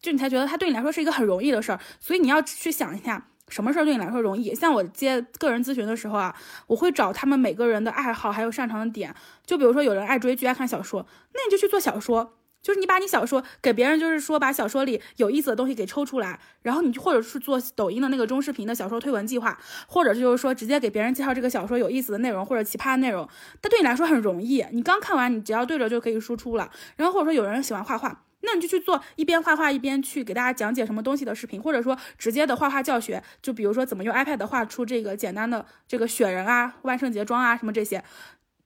[0.01, 1.80] 就你才觉得它对你来说是一个很容易的事儿。
[1.99, 3.28] 所以你要去想一下。
[3.49, 4.55] 什么事儿对你来说容易？
[4.55, 6.35] 像我接个人咨询的时候啊，
[6.68, 9.14] 我会找他们每个人的爱好还有擅长的点。
[9.45, 12.33] 就比如说有人爱追剧、爱看小说，那你就去做小说。
[12.63, 23.29] 就是你把你小说给别人，就是说把小说里有意思的东西给抽出来，然后你或者是做抖音的那个中视频的小说推文计划，或者就是说直接给别人介绍这个小说有意思的内容或者奇葩的内容，
[23.61, 24.65] 它对你来说很容易。
[24.71, 26.71] 你刚看完，你只要对着就可以输出了。
[26.97, 28.23] 然后或者说有人喜欢画画。
[28.45, 38.03] 那你就去做一边画画一边去给大家讲解什么东西的视频，或者说直接的画画教学，就比如说怎么用 iPad 画出这个简单的这个雪人啊、万圣节妆啊什么这些，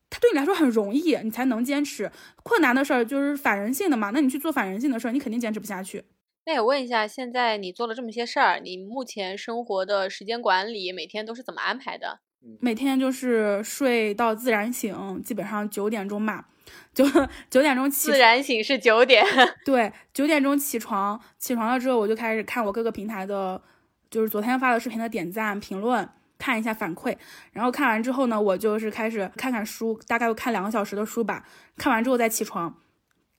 [0.09, 2.11] 它对你来说很容易，你才能坚持。
[2.43, 6.05] 困难的事儿就是反人性的嘛，那你去做反人性的事儿，你肯定坚持不下去。
[6.45, 12.21] 那也问一下，现在你做了这么些事儿，你目前生活的时间管理每天都是怎么安排的？
[12.61, 16.49] 每天就是睡到自然醒，基本上九点钟吧。
[16.95, 17.05] 九
[17.51, 19.25] 九点钟起，自然醒是九点。
[19.67, 23.61] 对，九点钟起床，起床了之后我就开始看我各个平台的，
[24.09, 26.09] 就是昨天发的视频的点赞、评论，
[26.39, 27.17] 看一下反馈。
[27.53, 31.45] 然后看完之后呢，我就是开始看看书，大概看两个小时的书吧。
[31.77, 32.75] 看完之后再起床，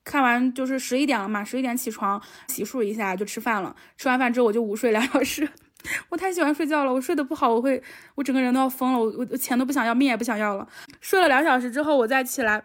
[0.03, 3.75] 看完就是十一点了嘛，十一点起床，洗漱一下就吃饭了。
[3.97, 5.47] 吃完饭之后我就午睡两小时。
[6.09, 7.81] 我太喜欢睡觉了，我睡得不好，我会
[8.15, 10.67] 我整个人都要疯了，我我我钱都不想要，命也不想要了。
[10.99, 12.63] 睡了两小时之后，我再起来。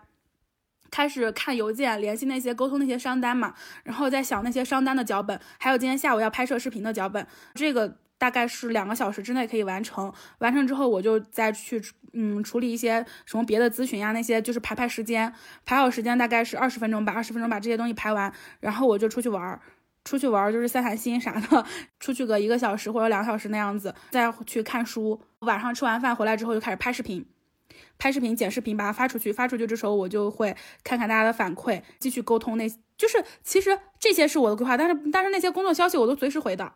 [0.90, 10.12] 开始看邮件，联系那些沟通那些商单嘛，然后再想那些商单的脚本，还有今天下午要拍摄视频的脚本，这个大概是两个小时之内可以完成。
[10.38, 19.60] 完成之后，我就再去嗯处理一些什么别的咨询呀，那些就是排排时间，排好时间大概是二十分钟吧，二十分钟把这些东西排完，然后我就出去玩儿，
[20.04, 21.66] 出去玩就是散散心啥的，
[21.98, 25.20] 出去个一个小时或者两个小时那样子，再去看书。
[25.40, 27.26] 晚上吃完饭回来之后就开始拍视频。
[27.98, 29.32] 拍视频、剪视频，把它发出去。
[29.32, 30.54] 发出去这时候，我就会
[30.84, 32.56] 看看大家的反馈，继续沟通。
[32.58, 36.72] 那就是其实这些是我的规划，但是但是那些工作消息我都随时回的，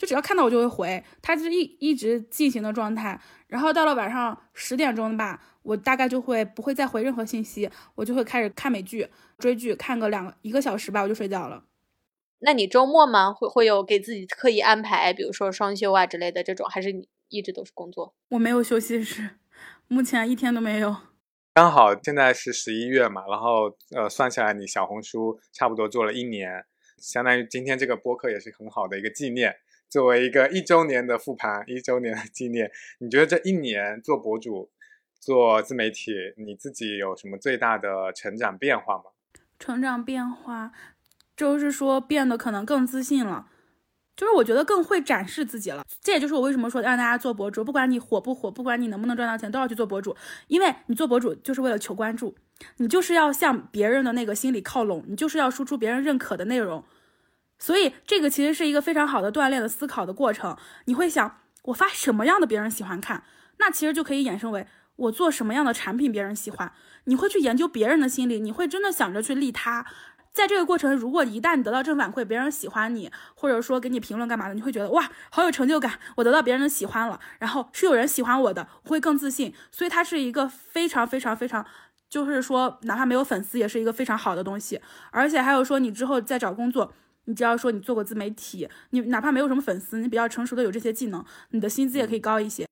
[0.00, 3.20] 就只要看到我就会回，它是一一直进行的状态。
[3.48, 9.06] 然后到了晚上十点钟吧，我大概就会不会再回任何信息，我就会开始看美剧、
[9.38, 11.64] 追剧，看个两个一个小时吧，我就睡觉了。
[12.38, 13.30] 那你周末吗？
[13.30, 18.14] 会会有给自己刻意安排，比如说双休啊之类的这种，还是你一直都是工作？
[18.30, 19.32] 我没有休息日。
[19.86, 20.96] 目前一天都没有，
[21.52, 26.64] 刚好现在是十一月嘛，然后呃算下来你小红书差不多做了一年，
[26.96, 29.56] 相当于今天这个播客也是很好的一个纪念，
[29.90, 34.70] 作为一个一周年的复盘，一周年的纪念，你觉得这一年做博主、
[35.18, 39.04] 做自媒体，你自己有什么最大的成长变化吗？
[39.58, 40.72] 成长变化
[41.36, 43.48] 就是说变得可能更自信了。
[44.16, 50.14] 就是我觉得更会展示自己了，这也就是我为什么说让大家做博主，不管你火不火，不管你能不能赚到钱，都要去做博主，
[50.46, 52.36] 因为你做博主就是为了求关注，
[52.76, 56.84] 你就是要向别人的那个心理靠拢，你就是要输出别人认可的内容，
[57.60, 60.56] 所以这个其实是一个非常好的锻炼的思考的过程。
[60.86, 63.22] 你会想，我发什么样的别人喜欢看，
[63.58, 64.66] 那其实就可以衍生为
[64.96, 66.72] 我做什么样的产品别人喜欢，
[67.04, 69.86] 你会去研究别人的心理，你会真的想着去利他。
[70.32, 79.52] 在这个过程，如果一旦得到正反馈，别人喜欢你，或者说给你评论干嘛的，你会觉得哇，好有成就感，我得到别人的喜欢了，然后是有人喜欢我的，会更自信。
[79.72, 81.66] 所以它是一个非常非常非常，
[82.08, 84.80] 就是说哪怕没有粉丝，也是一个非常好的东西。
[85.10, 86.92] 而且还有说，你之后再找工作，
[87.26, 92.66] 你只要说你做过自媒体，你哪怕没有什么粉丝，你比较成熟的有这些技能，你的薪资也可以高一些。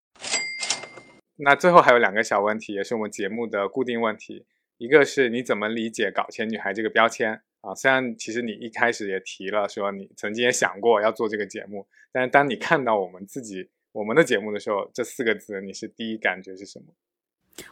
[1.37, 4.45] 那最后还有两个小问题，也是我们节目的固定问题，
[4.79, 7.41] 一个是你怎么理解“搞钱女孩”这个标签？
[7.61, 16.87] 啊，虽然其实你一开始也提了说你曾经也想过要做这个节目，但是当你看到我们自己我们的节目的时候，这四个字你是第一感觉是什么？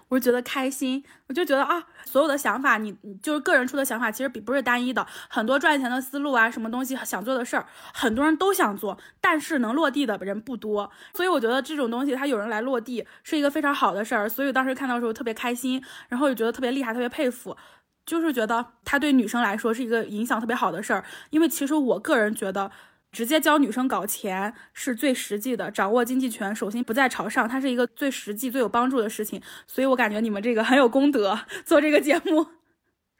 [0.08, 17.56] 我就觉得开心，我就觉得啊，所有的想法，你就是个人出的想法，其实比不是单一的，很多赚钱的思路啊，什么东西想做的事儿，很多人都想做，但是能落地的人不多，所以我觉得这种东西它有人来落地是一个非常好的事儿，所以当时看到的时候特别开心，然后也觉得特别厉害，特别佩服。
[18.04, 22.70] 就是觉得他对女生来说是一个影响特别好的事儿，因为其实我个人觉得，
[23.12, 29.40] 直接教女生搞钱是最实际的，掌握经济权，手心不在朝上，它是一个最实际、最有帮助的事情。
[29.66, 32.46] 所以我感觉你们这个很有功德，做这个节目，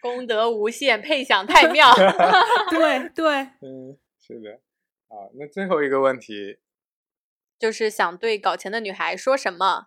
[0.02, 1.94] 功德无限，配享太妙。
[2.70, 4.60] 对 对， 嗯，是的。
[5.08, 6.58] 好，那最后一个问题，
[7.58, 9.86] 就是想对搞钱的女孩说什么？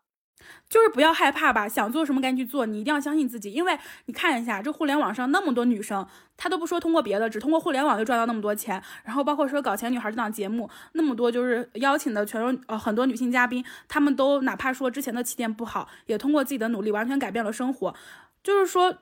[0.69, 6.05] 就是不要害怕吧，想做什么赶紧去做，你一定要相信自己，因为你看一下这互联网上那么多女生，
[6.37, 17.93] 她都不说通过别的，只通过互联网就赚到那么多钱，然后包括说搞钱女孩这档节目，那么多就是邀请的全都呃很多女性嘉宾，她们都哪怕说之前的起点不好，也通过自己的努力完全改变了生活，
[18.43, 18.95] 就是说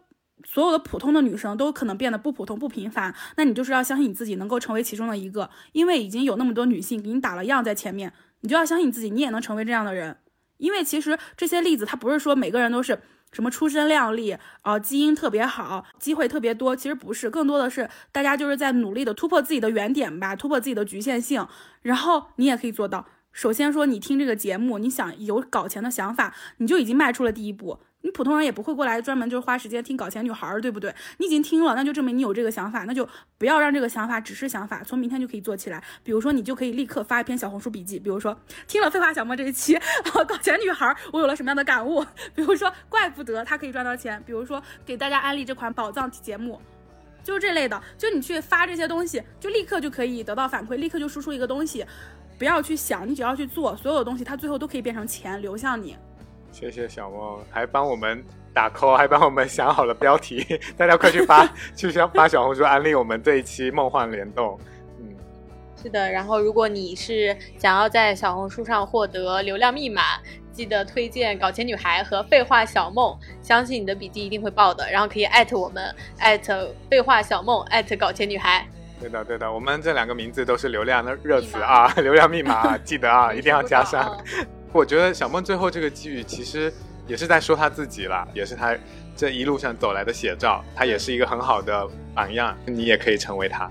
[0.45, 10.17] 所有的普通的女生都可能变得不普通不平凡，那你就是要相信你自己能够成为其中的一个，因为已经有那么多女性给你打了样在前面，你就要相信自己，你也能成为这样的人。
[10.57, 12.99] 因为其实这些例子，它不是说每个人都是
[13.31, 16.75] 什么出身靓丽啊，基因特别好，机会特别多。
[16.75, 21.47] 其实不是，更多的是大家就是在努力的突破自己的原点吧，突破自己的局限性，
[21.81, 23.05] 然后你也可以做到。
[23.31, 27.79] 首先说，你听这个节目，你想有搞钱的想法，你就已经迈出了第一步。
[28.07, 30.95] 你普通人也不会过来专门就是花时间听搞钱女孩儿，对不对？
[31.17, 33.05] 你已经听了，那就证明你有这个想法，那就
[33.37, 35.83] 不要让这个想法只是想法，从明天就可以做起来。
[36.03, 39.77] 比如说，你就可以立刻发一篇小红书笔记，比如说听了废话小莫这一期
[40.25, 42.01] 搞钱女孩儿，我有了什么样的感悟？
[42.33, 44.23] 比如说，怪不得她可以赚到钱。
[44.25, 46.61] 比如说，给大家安利这款宝藏节目，
[47.25, 47.81] 就是这类的。
[47.97, 51.85] 就你去发这些东西，就立刻就可以得到反馈，立刻就输出一个东西，
[52.39, 55.97] 不要去想，你只要去做，所有的东西它最后都可以变成钱流向你。
[56.51, 60.43] 谢谢小梦，还帮我们打 call，还帮我们想好了标题，
[60.75, 61.45] 大家快去发，
[61.75, 64.59] 去发发小红书安利我们这一期梦幻联动。
[64.99, 65.15] 嗯，
[65.81, 66.09] 是的。
[66.11, 70.01] 然后，如果你是想要在小红书上获得流量密码，
[70.51, 74.89] 记得推荐搞钱女孩和废话小梦，相信你的笔记一定会爆的。
[74.89, 78.67] 然后可以艾特我们，艾特废话小梦，艾特搞钱女孩。
[78.99, 84.17] 对的，对的，我们这两个名字都是流量的热词啊， 流量密码记得啊，一定要加上。
[84.71, 86.71] 我觉得小梦最后这个寄语其实
[87.07, 88.75] 也是在说她自己了，也是她
[89.15, 90.63] 这一路上走来的写照。
[90.75, 93.69] 她也是一个很好的榜样，你也可以成为她。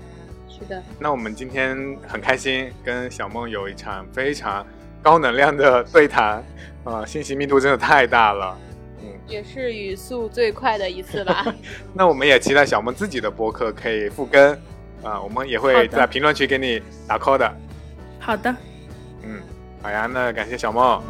[0.49, 0.81] 是的。
[0.99, 4.65] 那我们今天很开心跟小梦有一场非常
[5.01, 6.43] 高能量的对谈，
[6.83, 8.57] 啊，信息密度真的太大了，
[9.01, 11.45] 嗯，也是语速最快的一次吧。
[11.93, 14.51] 那我们也期待小梦自己的博客可以复更，
[15.03, 17.53] 啊，我们也会在评论区给你打 call 的。
[18.19, 18.53] 好的。
[19.81, 21.01] 好呀那感谢小梦